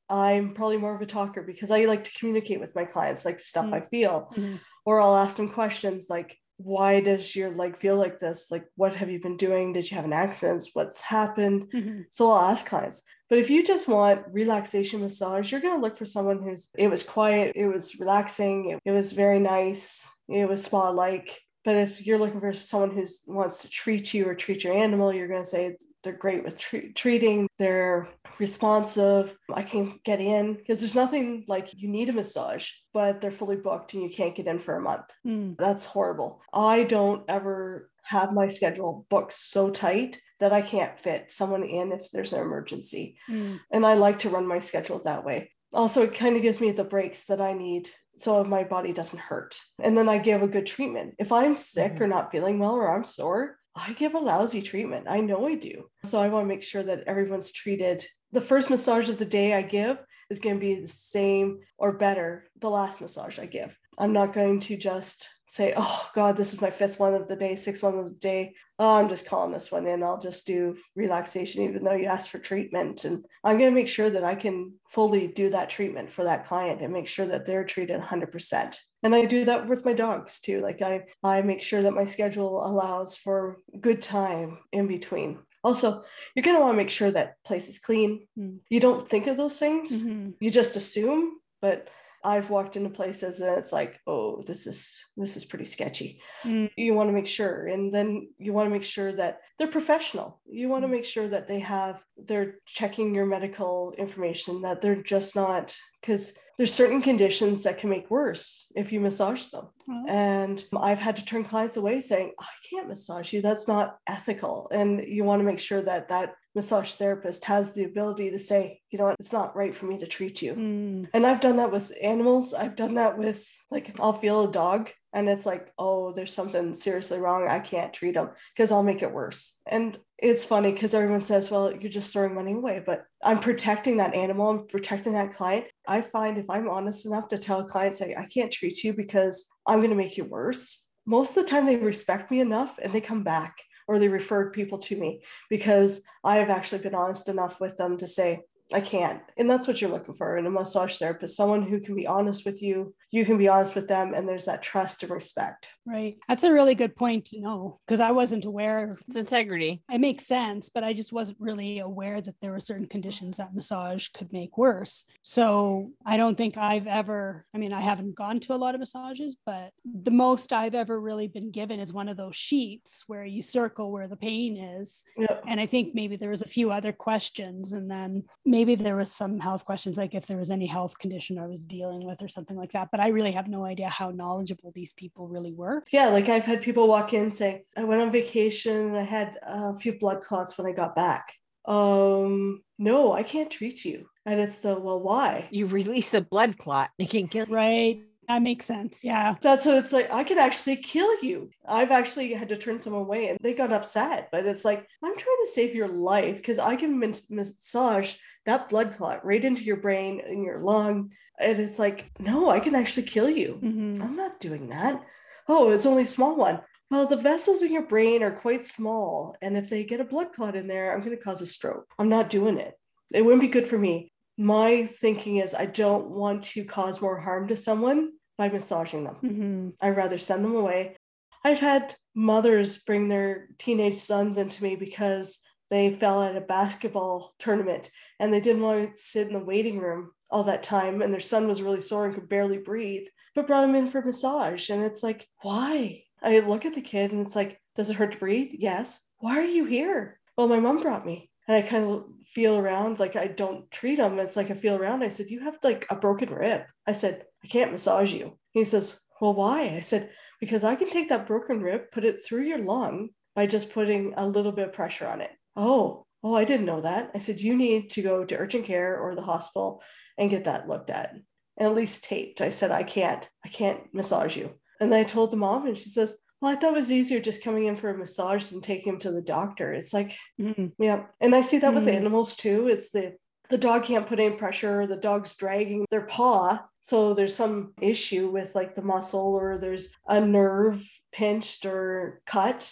[0.09, 3.39] I'm probably more of a talker because I like to communicate with my clients, like
[3.39, 3.73] stuff Mm.
[3.73, 4.59] I feel, Mhm.
[4.85, 8.39] or I'll ask them questions like, why does your leg feel like this?
[8.53, 9.73] Like, what have you been doing?
[9.73, 10.63] Did you have an accident?
[10.73, 11.59] What's happened?
[11.73, 12.01] Mm-hmm.
[12.11, 13.01] So I'll ask clients.
[13.29, 16.89] But if you just want relaxation massage, you're going to look for someone who's, it
[16.93, 21.29] was quiet, it was relaxing, it, it was very nice, it was spa like.
[21.65, 23.03] But if you're looking for someone who
[23.39, 26.58] wants to treat you or treat your animal, you're going to say they're great with
[26.58, 28.08] tre- treating, they're
[28.39, 33.32] responsive, I can get in because there's nothing like you need a massage, but they're
[33.32, 35.06] fully booked and you can't get in for a month.
[35.28, 35.58] Mm.
[35.58, 36.41] That's horrible.
[36.53, 41.91] I don't ever have my schedule booked so tight that I can't fit someone in
[41.91, 43.18] if there's an emergency.
[43.30, 43.60] Mm.
[43.72, 45.51] And I like to run my schedule that way.
[45.74, 49.20] Also, it kind of gives me the breaks that I need so my body doesn't
[49.20, 49.60] hurt.
[49.82, 51.16] And then I give a good treatment.
[51.20, 52.01] If I'm sick Mhm.
[52.01, 55.07] or not feeling well or I'm sore, I give a lousy treatment.
[55.09, 55.89] I know I do.
[56.03, 58.05] So I want to make sure that everyone's treated.
[58.32, 59.97] The first massage of the day I give
[60.30, 63.78] is going to be the same or better the last massage I give.
[63.97, 67.36] I'm not going to just say, oh God, this is my fifth one of the
[67.36, 68.55] day, sixth one of the day.
[68.80, 70.03] Oh, I'm just calling this one in.
[70.03, 73.05] I'll just do relaxation, even though you asked for treatment.
[73.05, 76.45] And I'm going to make sure that I can fully do that treatment for that
[76.45, 78.78] client and make sure that they're treated 100%.
[79.03, 80.61] And I do that with my dogs too.
[80.61, 85.39] Like I, I make sure that my schedule allows for good time in between.
[85.63, 86.03] Also,
[86.35, 88.27] you're going to want to make sure that place is clean.
[88.37, 88.59] Mm.
[88.69, 89.91] You don't think of those things.
[90.03, 90.33] Mhm.
[90.39, 91.87] You just assume, but
[92.26, 96.19] I've walked into places and it's like, oh, this is this is pretty sketchy.
[96.43, 96.69] Mm.
[96.76, 100.41] You want to make sure, and then you want to make sure that they're professional.
[100.45, 100.91] You want to Mm.
[100.97, 106.34] make sure that they have they're checking your medical information, that they're just not because
[106.57, 109.67] there's certain conditions that can make worse if you massage them.
[109.89, 110.05] Oh.
[110.07, 113.41] And I've had to turn clients away saying, I can't massage you.
[113.41, 114.69] That's not ethical.
[114.71, 118.82] And you want to make sure that that massage therapist has the ability to say,
[118.89, 120.53] you know what, it's not right for me to treat you.
[120.53, 121.10] Mm.
[121.14, 122.53] And I've done that with animals.
[122.53, 126.74] I've done that with, like, I'll feel a dog and it's like, oh, there's something
[126.74, 127.47] seriously wrong.
[127.47, 129.60] I can't treat them because I'll make it worse.
[129.66, 133.97] And it's funny because everyone says, well, you're just throwing money away, but I'm protecting
[133.97, 135.66] that animal, I'm protecting that client.
[135.88, 138.93] I find if I'm honest enough to tell a client, say, I can't treat you
[138.93, 142.80] because I'm going to make you worse, most of the time they respect me enough
[142.82, 146.95] and they come back or they referred people to me because I have actually been
[146.95, 148.41] honest enough with them to say,
[148.73, 149.21] I can't.
[149.38, 152.45] And that's what you're looking for in a massage therapist someone who can be honest
[152.45, 155.70] with you, you can be honest with them, and there's that trust and respect.
[155.86, 156.18] Right.
[156.28, 158.97] That's a really good point to know because I wasn't aware.
[159.07, 159.84] It's integrity.
[159.89, 163.55] It makes sense, but I just wasn't really aware that there were certain conditions that
[163.55, 165.05] massage could make worse.
[165.22, 168.80] So I don't think I've ever, I mean, I haven't gone to a lot of
[168.80, 173.24] massages, but the most I've ever really been given is one of those sheets where
[173.24, 175.03] you circle where the pain is.
[175.16, 175.38] Yeah.
[175.47, 177.72] And I think maybe there was a few other questions.
[177.72, 181.38] And then maybe there was some health questions, like if there was any health condition
[181.38, 182.89] I was dealing with or something like that.
[182.91, 185.84] But I really have no idea how knowledgeable these people really were.
[185.91, 189.38] Yeah, like I've had people walk in say, I went on vacation and I had
[189.43, 191.34] a few blood clots when I got back.
[191.66, 194.08] Um, no, I can't treat you.
[194.26, 195.47] And it's the, well, why?
[195.51, 196.89] You release a blood clot.
[196.97, 198.01] You can kill Right.
[198.28, 199.03] That makes sense.
[199.03, 199.36] Yeah.
[199.41, 200.12] That's what it's like.
[200.12, 201.51] I could actually kill you.
[201.68, 205.16] I've actually had to turn someone away and they got upset, but it's like, I'm
[205.16, 208.14] trying to save your life because I can massage
[208.45, 211.12] that blood clot right into your brain and your lung.
[211.39, 213.59] And it's like, no, I can actually kill you.
[213.61, 214.01] Mhm.
[214.01, 215.03] I'm not doing that.
[215.47, 216.61] Oh, it's only a small one.
[216.89, 219.36] Well, the vessels in your brain are quite small.
[219.41, 221.88] And if they get a blood clot in there, I'm going to cause a stroke.
[221.99, 222.73] I'm not doing it.
[223.11, 224.11] It wouldn't be good for me.
[224.38, 229.17] My thinking is, I don't want to cause more harm to someone by massaging them.
[229.23, 229.73] Mhm.
[229.81, 230.95] I'd rather send them away.
[231.43, 237.33] I've had mothers bring their teenage sons into me because they fell at a basketball
[237.39, 241.01] tournament and they didn't want to sit in the waiting room all that time.
[241.01, 244.01] And their son was really sore and could barely breathe, but brought him in for
[244.01, 244.69] massage.
[244.69, 246.03] And it's like, why?
[246.21, 248.51] I look at the kid and it's like, does it hurt to breathe?
[248.51, 249.07] Yes.
[249.19, 250.19] Why are you here?
[250.38, 251.31] Well, my mom brought me.
[251.47, 254.19] And I kind of feel around like I don't treat him.
[254.19, 255.03] It's like I feel around.
[255.03, 256.63] I said, You have like a broken rib.
[256.86, 258.38] I said, I can't massage you.
[258.51, 259.69] He says, Well, why?
[259.69, 260.09] I said,
[260.41, 264.13] Because I can take that broken rib, put it through your lung by just putting
[264.17, 265.31] a little bit of pressure on it.
[265.55, 267.11] Oh, oh, I didn't know that.
[267.15, 269.81] I said, You need to go to urgent care or the hospital
[270.18, 271.24] and get that looked at and
[271.57, 272.41] at least taped.
[272.41, 274.53] I said, I can't, I can't massage you.
[274.80, 277.20] And then I told the mom, and she says, Well, I thought it was easier
[277.22, 279.74] just coming in for a massage than taking him to the doctor.
[279.74, 280.74] It's like, Mhm.
[280.78, 281.05] yeah.
[281.22, 281.93] And I see that with Mm.
[281.93, 282.68] animals too.
[282.68, 283.16] It's the
[283.49, 286.66] the dog can't put any pressure, the dog's dragging their paw.
[286.82, 292.68] So there's some issue with like the muscle or there's a nerve pinched or cut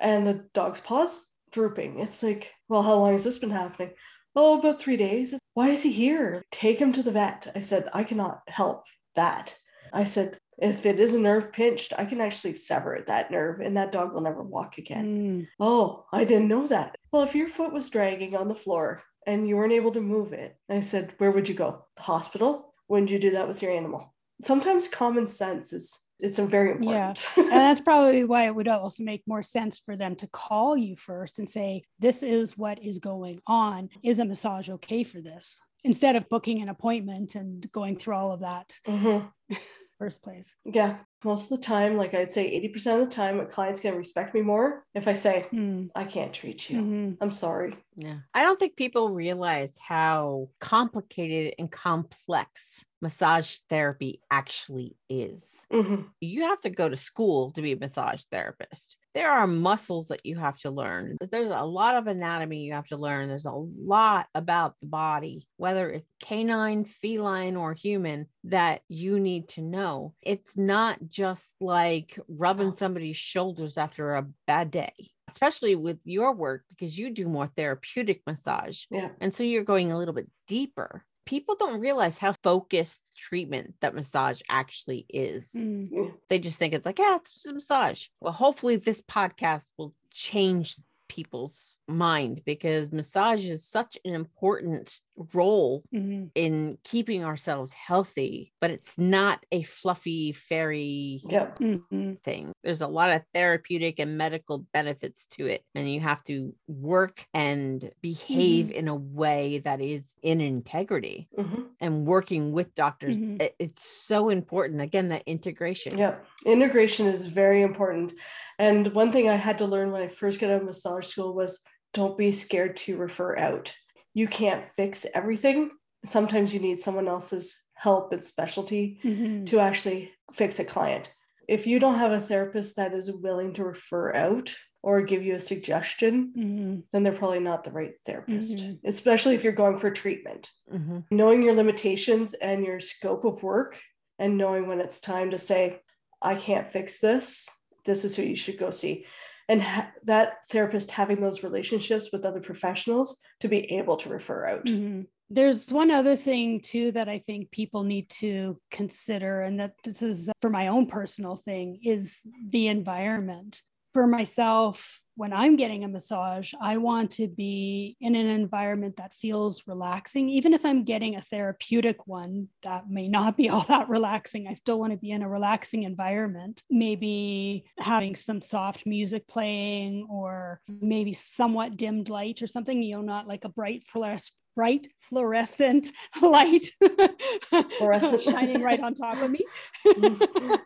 [0.00, 2.00] and the dog's paw's drooping.
[2.00, 3.92] It's like, well, how long has this been happening?
[4.34, 5.38] Oh, about three days.
[5.54, 6.42] Why is he here?
[6.50, 7.52] Take him to the vet.
[7.54, 8.84] I said, I cannot help
[9.14, 9.54] that.
[9.92, 13.76] I said, If it is a nerve pinched, I can actually sever that nerve and
[13.76, 15.06] that dog will never walk again.
[15.06, 15.48] Mm.
[15.60, 16.96] Oh, I didn't know that.
[17.10, 20.32] Well, if your foot was dragging on the floor and you weren't able to move
[20.32, 21.84] it, I said, Where would you go?
[21.96, 22.74] The hospital?
[22.86, 24.14] When did you do that with your animal?
[24.40, 27.20] Sometimes common sense is it's a very important.
[27.36, 27.42] Yeah.
[27.42, 30.96] and that's probably why it would also make more sense for them to call you
[30.96, 33.90] first and say, This is what is going on.
[34.02, 35.60] Is a massage okay for this?
[35.84, 39.30] Instead of booking an appointment and going through all of that Mhm.
[39.98, 40.54] first place.
[40.64, 40.98] Yeah.
[41.24, 43.98] Most of the time, like I'd say 80% of the time, a client's going to
[43.98, 45.88] respect me more if I say, Mm.
[45.94, 46.80] I can't treat you.
[46.80, 47.16] Mhm.
[47.20, 47.76] I'm sorry.
[47.94, 48.18] Yeah.
[48.34, 55.66] I don't think people realize how complicated and complex massage therapy actually is.
[55.72, 56.08] Mhm.
[56.20, 58.96] You have to go to school to be a massage therapist.
[59.14, 61.16] There are muscles that you have to learn.
[61.30, 63.28] There's a lot of anatomy you have to learn.
[63.28, 69.48] There's a lot about the body, whether it's canine, feline, or human, that you need
[69.50, 70.14] to know.
[70.22, 74.92] It's not just like rubbing somebody's shoulders after a bad day
[75.30, 78.84] especially with your work because you do more therapeutic massage.
[78.90, 79.08] Yeah.
[79.20, 81.04] And so you're going a little bit deeper.
[81.24, 85.52] People don't realize how focused treatment that massage actually is.
[85.56, 85.88] Mm.
[85.90, 86.08] Yeah.
[86.28, 88.06] They just think it's like, yeah, it's just a massage.
[88.20, 90.76] Well, hopefully this podcast will change
[91.08, 94.98] people's mind because massage is such an important
[95.34, 96.30] role Mhm.
[96.34, 101.58] in keeping ourselves healthy, but it's not a fluffy fairy Yep.
[101.58, 102.22] Mhm.
[102.22, 102.52] thing.
[102.64, 105.64] There's a lot of therapeutic and medical benefits to it.
[105.74, 111.66] And you have to work and behave in a way that is in integrity Mhm.
[111.80, 113.18] and working with doctors.
[113.18, 113.42] Mhm.
[113.42, 114.80] it- it's so important.
[114.80, 115.98] Again, that integration.
[115.98, 116.26] Yep.
[116.46, 118.14] Integration is very important.
[118.58, 121.34] And one thing I had to learn when I first got out of massage school
[121.34, 121.62] was
[121.92, 123.74] don't be scared to refer out.
[124.14, 125.70] You can't fix everything.
[126.04, 129.46] Sometimes you need someone else's help and specialty Mhm.
[129.46, 131.12] to actually fix a client.
[131.48, 135.34] If you don't have a therapist that is willing to refer out or give you
[135.34, 136.82] a suggestion, Mhm.
[136.90, 138.80] then they're probably not the right therapist, Mhm.
[138.84, 140.50] especially if you're going for treatment.
[140.72, 141.04] Mhm.
[141.10, 143.78] Knowing your limitations and your scope of work,
[144.18, 145.80] and knowing when it's time to say,
[146.20, 147.48] I can't fix this,
[147.84, 149.06] this is who you should go see.
[149.52, 154.46] And ha- that therapist having those relationships with other professionals to be able to refer
[154.46, 154.64] out.
[154.64, 155.06] Mhm.
[155.28, 160.00] There's one other thing too that I think people need to consider, and that this
[160.00, 163.60] is for my own personal thing, is the environment.
[163.92, 169.12] For myself, when I'm getting a massage, I want to be in an environment that
[169.12, 170.30] feels relaxing.
[170.30, 174.48] Even if I'm getting a therapeutic one, that may not be all that relaxing.
[174.48, 176.62] I still want to be in a relaxing environment.
[176.70, 183.02] Maybe having some soft music playing, or maybe somewhat dimmed light or something, you know,
[183.02, 185.90] not like a bright fluorescent bright fluorescent
[186.20, 186.66] light
[187.78, 188.20] Fluorescent.
[188.20, 189.40] shining right on top of me.
[189.86, 190.58] Mm.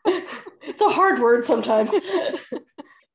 [0.63, 1.95] it's a hard word sometimes.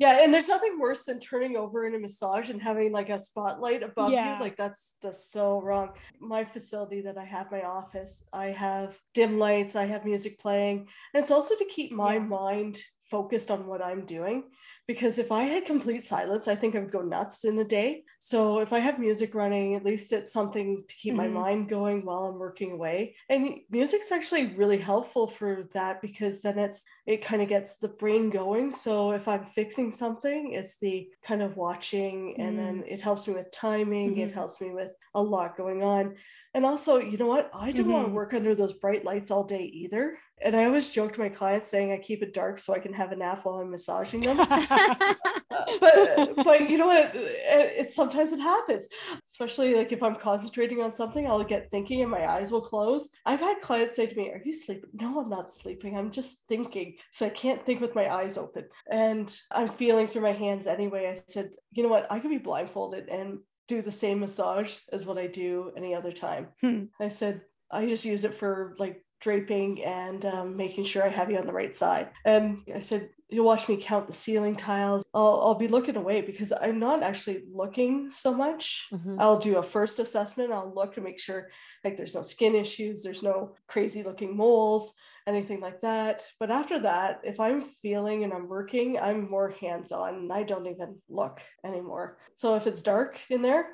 [0.01, 3.19] Yeah, and there's nothing worse than turning over in a massage and having like a
[3.19, 4.33] spotlight above Yeah.
[4.33, 4.41] you.
[4.41, 5.89] Like that's just so wrong.
[6.19, 10.87] My facility that I have, my office, I have dim lights, I have music playing,
[11.13, 12.19] and it's also to keep my Yeah.
[12.41, 12.81] mind
[13.11, 14.45] focused on what I'm doing.
[14.87, 18.03] Because if I had complete silence, I think I would go nuts in a day.
[18.19, 21.29] So if I have music running, at least it's something to keep my Mhm.
[21.29, 23.15] mind going while I'm working away.
[23.29, 27.87] And music's actually really helpful for that because then it's it kind of gets the
[27.87, 28.71] brain going.
[28.71, 33.33] So if I'm fixing something, it's the kind of watching and then it helps me
[33.35, 34.33] with timing, it Mhm.
[34.33, 36.17] helps me with a lot going on.
[36.53, 37.49] And also, you know what?
[37.53, 38.09] I don't want Mhm.
[38.09, 40.19] to work under those bright lights all day either.
[40.41, 42.93] And I always joke to my clients saying I keep it dark so I can
[42.93, 44.43] have a nap while I'm massaging them.
[45.79, 47.15] but but you know what?
[47.15, 48.87] It, it sometimes it happens,
[49.29, 53.09] especially like if I'm concentrating on something, I'll get thinking and my eyes will close.
[53.25, 55.97] I've had clients say to me, "Are you sleeping?" No, I'm not sleeping.
[55.97, 60.23] I'm just thinking, so I can't think with my eyes open, and I'm feeling through
[60.23, 61.07] my hands anyway.
[61.07, 62.11] I said, "You know what?
[62.11, 63.39] I could be blindfolded and."
[63.71, 66.49] Do the same massage as what I do any other time.
[66.61, 66.85] Hmm.
[66.99, 67.41] I said,
[67.71, 71.47] I just use it for like draping and um, making sure I have you on
[71.47, 72.09] the right side.
[72.25, 72.43] And
[72.73, 75.03] I said, you'll watch me count the ceiling tiles.
[75.13, 78.89] I'll, I'll be looking away because I'm not actually looking so much.
[78.91, 79.15] Mhm.
[79.19, 80.51] I'll do a first assessment.
[80.51, 81.49] I'll look to make sure
[81.83, 84.93] like there's no skin issues, there's no crazy looking moles,
[85.27, 86.25] anything like that.
[86.39, 90.67] But after that, if I'm feeling and I'm working, I'm more hands on I don't
[90.67, 92.17] even look anymore.
[92.35, 93.67] So if it's dark in there,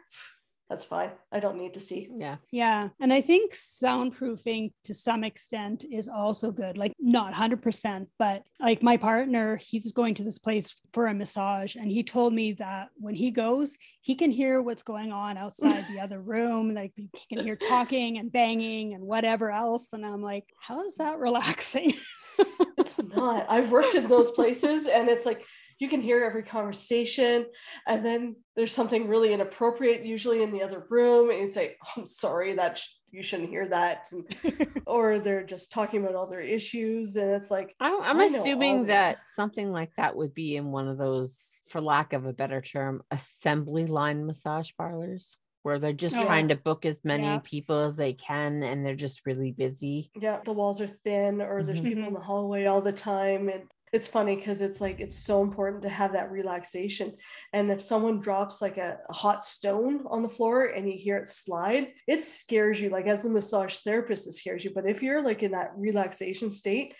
[0.69, 1.11] that's fine.
[1.31, 2.09] I don't need to see.
[2.11, 2.37] Yeah.
[2.51, 2.89] Yeah.
[2.99, 6.77] And I think soundproofing to some extent is also good.
[6.77, 11.75] Like, not 100%, but like my partner, he's going to this place for a massage.
[11.75, 15.85] And he told me that when he goes, he can hear what's going on outside
[15.89, 16.73] the other room.
[16.73, 19.87] Like, he can hear talking and banging and whatever else.
[19.93, 21.93] And I'm like, how is that relaxing?
[22.77, 23.45] it's not.
[23.49, 25.45] I've worked in those places and it's like,
[25.79, 27.45] you can hear every conversation
[27.85, 31.91] and then there's something really inappropriate usually in the other room and you say oh,
[31.97, 36.27] i'm sorry that sh- you shouldn't hear that and, or they're just talking about all
[36.27, 40.71] their issues and it's like I'm, I'm assuming that something like that would be in
[40.71, 45.91] one of those for lack of a better term assembly line massage parlors where they're
[45.91, 47.39] just oh, trying to book as many yeah.
[47.43, 50.09] people as they can and they're just really busy.
[50.15, 51.89] Yeah, the walls are thin or there's mm-hmm.
[51.89, 53.63] people in the hallway all the time and
[53.97, 57.11] it's funny because it's like it's so important to have that relaxation
[57.51, 61.17] and if someone drops like a, a, hot stone on the floor and you hear
[61.17, 65.01] it slide it scares you like as a massage therapist it scares you but if
[65.01, 66.93] you're like in that relaxation state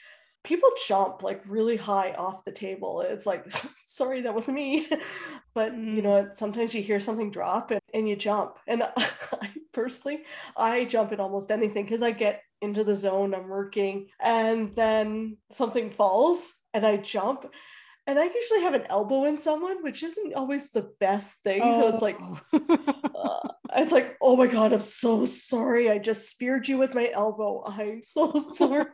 [0.44, 3.46] people jump like really high off the table it's like
[3.86, 4.88] sorry that wasn't me
[5.54, 5.96] but mm.
[5.98, 10.24] you know sometimes you hear something drop and, and you jump and I personally
[10.56, 15.38] i jump in almost anything because i get into the zone i'm working and then
[15.54, 17.46] something falls and I jump.
[18.06, 21.62] And I usually have an elbow in someone, which isn't always the best thing.
[21.62, 21.80] Oh.
[21.80, 22.40] So it's like, oh.
[23.16, 25.90] uh, it's like, oh my God, I'm so sorry.
[25.90, 27.64] I just speared you with my elbow.
[27.66, 28.86] I'm so sorry.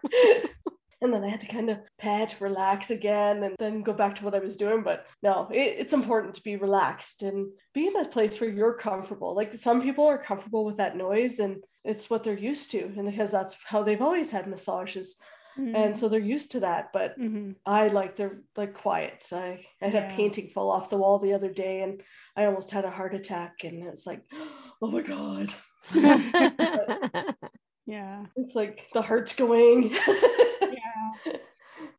[1.00, 4.24] and then I had to kind of pet, relax again, and then go back to
[4.24, 4.82] what I was doing.
[4.82, 8.74] But no, it, it's important to be relaxed and be in a place where you're
[8.74, 9.36] comfortable.
[9.36, 12.92] Like some people are comfortable with that noise and it's what they're used to.
[12.98, 15.18] And because that's how they've always had massages.
[15.58, 15.76] Mm-hmm.
[15.76, 17.52] And so they're used to that, but mm-hmm.
[17.66, 19.26] I like they're like quiet.
[19.32, 20.14] I, I had yeah.
[20.14, 22.02] a painting fall off the wall the other day and
[22.36, 24.24] I almost had a heart attack and it's like,
[24.82, 25.54] oh my God.
[27.86, 28.26] yeah.
[28.36, 29.92] It's like the heart's going.
[29.92, 31.34] yeah.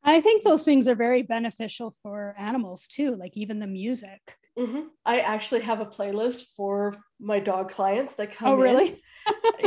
[0.02, 4.36] I think those things are very beneficial for animals too, like even the music.
[4.59, 4.82] Mm-hmm.
[5.05, 8.48] I actually have a playlist for my dog clients that come.
[8.48, 9.02] Oh, really?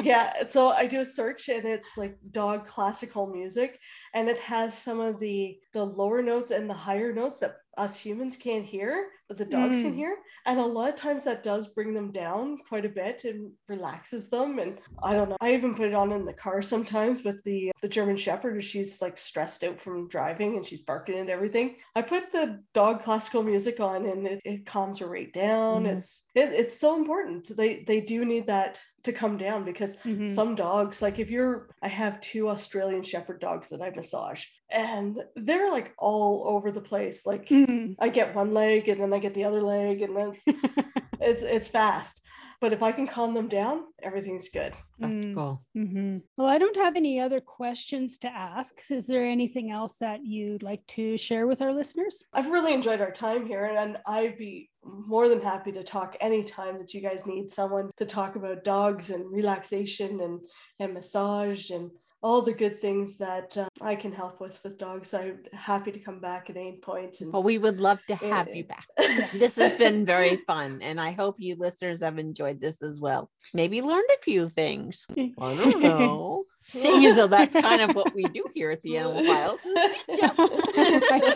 [0.04, 3.80] Yeah so i do a search and it's like dog classical music
[4.14, 7.98] and it has some of the the lower notes and the higher notes that us
[7.98, 9.84] humans can't hear but the dogs mm.
[9.84, 13.24] can hear and a lot of times that does bring them down quite a bit
[13.26, 16.62] and relaxes them and i don't know i even put it on in the car
[16.62, 21.20] sometimes with the the german shepherd she's like stressed out from driving and she's barking
[21.20, 25.34] and everything i put the dog classical music on and it, it calms her right
[25.34, 25.88] down mm.
[25.88, 30.28] it's it, it's so important they they do need that to come down because mm-hmm.
[30.28, 35.24] some dogs like if you're i have two australian shepherd dogs that i massage and
[35.36, 37.94] they're like all over the place like mm-hmm.
[38.00, 40.46] i get one leg and then i get the other leg and then it's
[41.20, 42.22] it's, it's fast
[42.60, 44.74] but if I can calm them down, everything's good.
[44.98, 45.36] That's mm.
[45.36, 45.64] cool.
[45.78, 46.18] Mm-hmm.
[46.38, 48.74] Well, I don't have any other questions to ask.
[48.90, 52.26] Is there anything else that you'd like to share with our listeners?
[52.34, 56.80] I've really enjoyed our time here, and I'd be more than happy to talk anytime
[56.80, 60.40] that you guys need someone to talk about dogs and relaxation and,
[60.80, 61.92] and massage and
[62.22, 65.14] all the good things that uh, I can help with with dogs.
[65.14, 67.22] I'm happy to come back at any point.
[67.22, 68.88] And, well, we would love to have you back.
[69.34, 73.30] this has been very fun, and I hope you listeners have enjoyed this as well.
[73.54, 75.06] Maybe learned a few things.
[75.18, 76.46] I don't know.
[76.68, 79.60] See, so that's kind of what we do here at the Animal Files.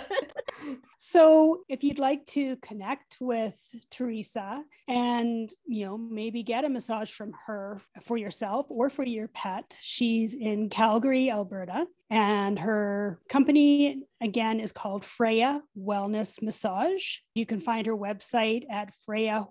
[0.97, 3.57] so, if you'd like to connect with
[3.89, 9.29] Theresa and you know maybe get a massage from her for yourself or for your
[9.29, 17.19] pet, she's in Calgary, Alberta, and her company again is called Freyja Wellness Massage.
[17.35, 19.47] You can find her website at Freyja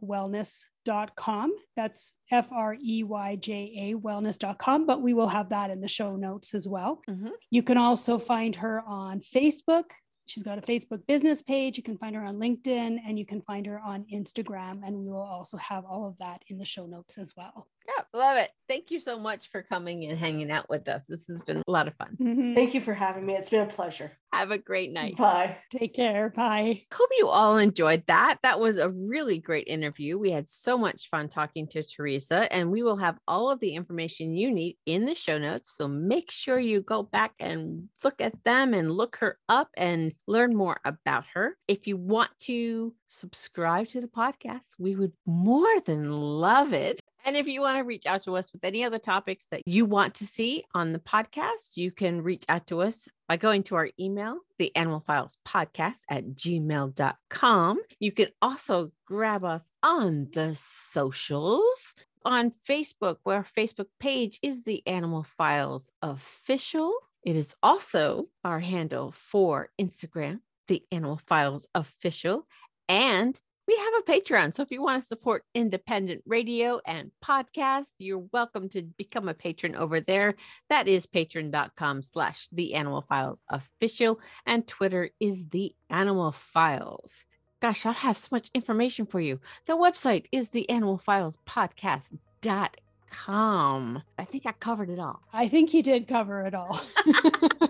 [0.86, 1.52] Wellness com.
[1.76, 5.88] That's F R E Y J A wellness.com, but we will have that in the
[5.88, 7.02] show notes as well.
[7.08, 7.28] Mm-hmm.
[7.50, 9.84] You can also find her on Facebook.
[10.26, 11.76] She's got a Facebook business page.
[11.76, 14.80] You can find her on LinkedIn and you can find her on Instagram.
[14.86, 17.66] And we will also have all of that in the show notes as well.
[18.12, 18.50] Yeah, love it.
[18.68, 21.06] Thank you so much for coming and hanging out with us.
[21.06, 22.16] This has been a lot of fun.
[22.20, 22.54] Mm-hmm.
[22.54, 23.34] Thank you for having me.
[23.34, 24.12] It's been a pleasure.
[24.32, 25.16] Have a great night.
[25.16, 25.56] Bye.
[25.72, 26.30] Take care.
[26.30, 26.84] Bye.
[26.94, 28.38] Hope you all enjoyed that.
[28.44, 30.18] That was a really great interview.
[30.18, 33.74] We had so much fun talking to Theresa, and we will have all of the
[33.74, 35.74] information you need in the show notes.
[35.76, 40.12] So make sure you go back and look at them and look her up and
[40.28, 41.56] learn more about her.
[41.66, 47.00] If you want to subscribe to the podcast, we would more than love it.
[47.24, 49.84] And if you want to reach out to us with any other topics that you
[49.84, 53.76] want to see on the podcast, you can reach out to us by going to
[53.76, 57.80] our email, the animal files podcast at gmail.com.
[57.98, 61.94] You can also grab us on the socials.
[62.24, 66.92] on Facebook, where our Facebook page is the Animal Files Official.
[67.24, 72.46] It is also our handle for Instagram, the Animal Files Official.
[72.88, 73.40] And
[73.70, 74.52] we have a Patreon.
[74.52, 79.34] So if you want to support independent radio and podcast, you're welcome to become a
[79.34, 80.34] patron over there.
[80.70, 84.18] That is patreon.com slash the animal files official.
[84.44, 87.22] And Twitter is the animal files.
[87.60, 89.38] Gosh, I have so much information for you.
[89.68, 94.02] The website is the animal files podcast.com.
[94.18, 95.22] I think I covered it all.
[95.32, 96.80] I think you did cover it all.
[97.06, 97.68] I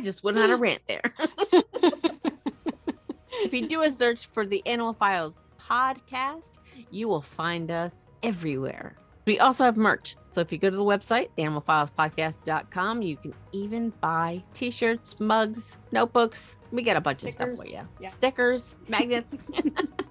[0.00, 1.02] just went on a rant there.
[3.40, 6.58] if you do a search for the Animal Files podcast,
[6.90, 8.96] you will find us everywhere.
[9.26, 10.16] We also have merch.
[10.28, 15.76] So if you go to the website, theanimalfilespodcast.com, you can even buy t shirts, mugs,
[15.92, 16.56] notebooks.
[16.72, 17.36] We got a bunch Stickers.
[17.36, 17.88] of stuff for you.
[18.00, 18.08] Yeah.
[18.08, 19.36] Stickers, magnets.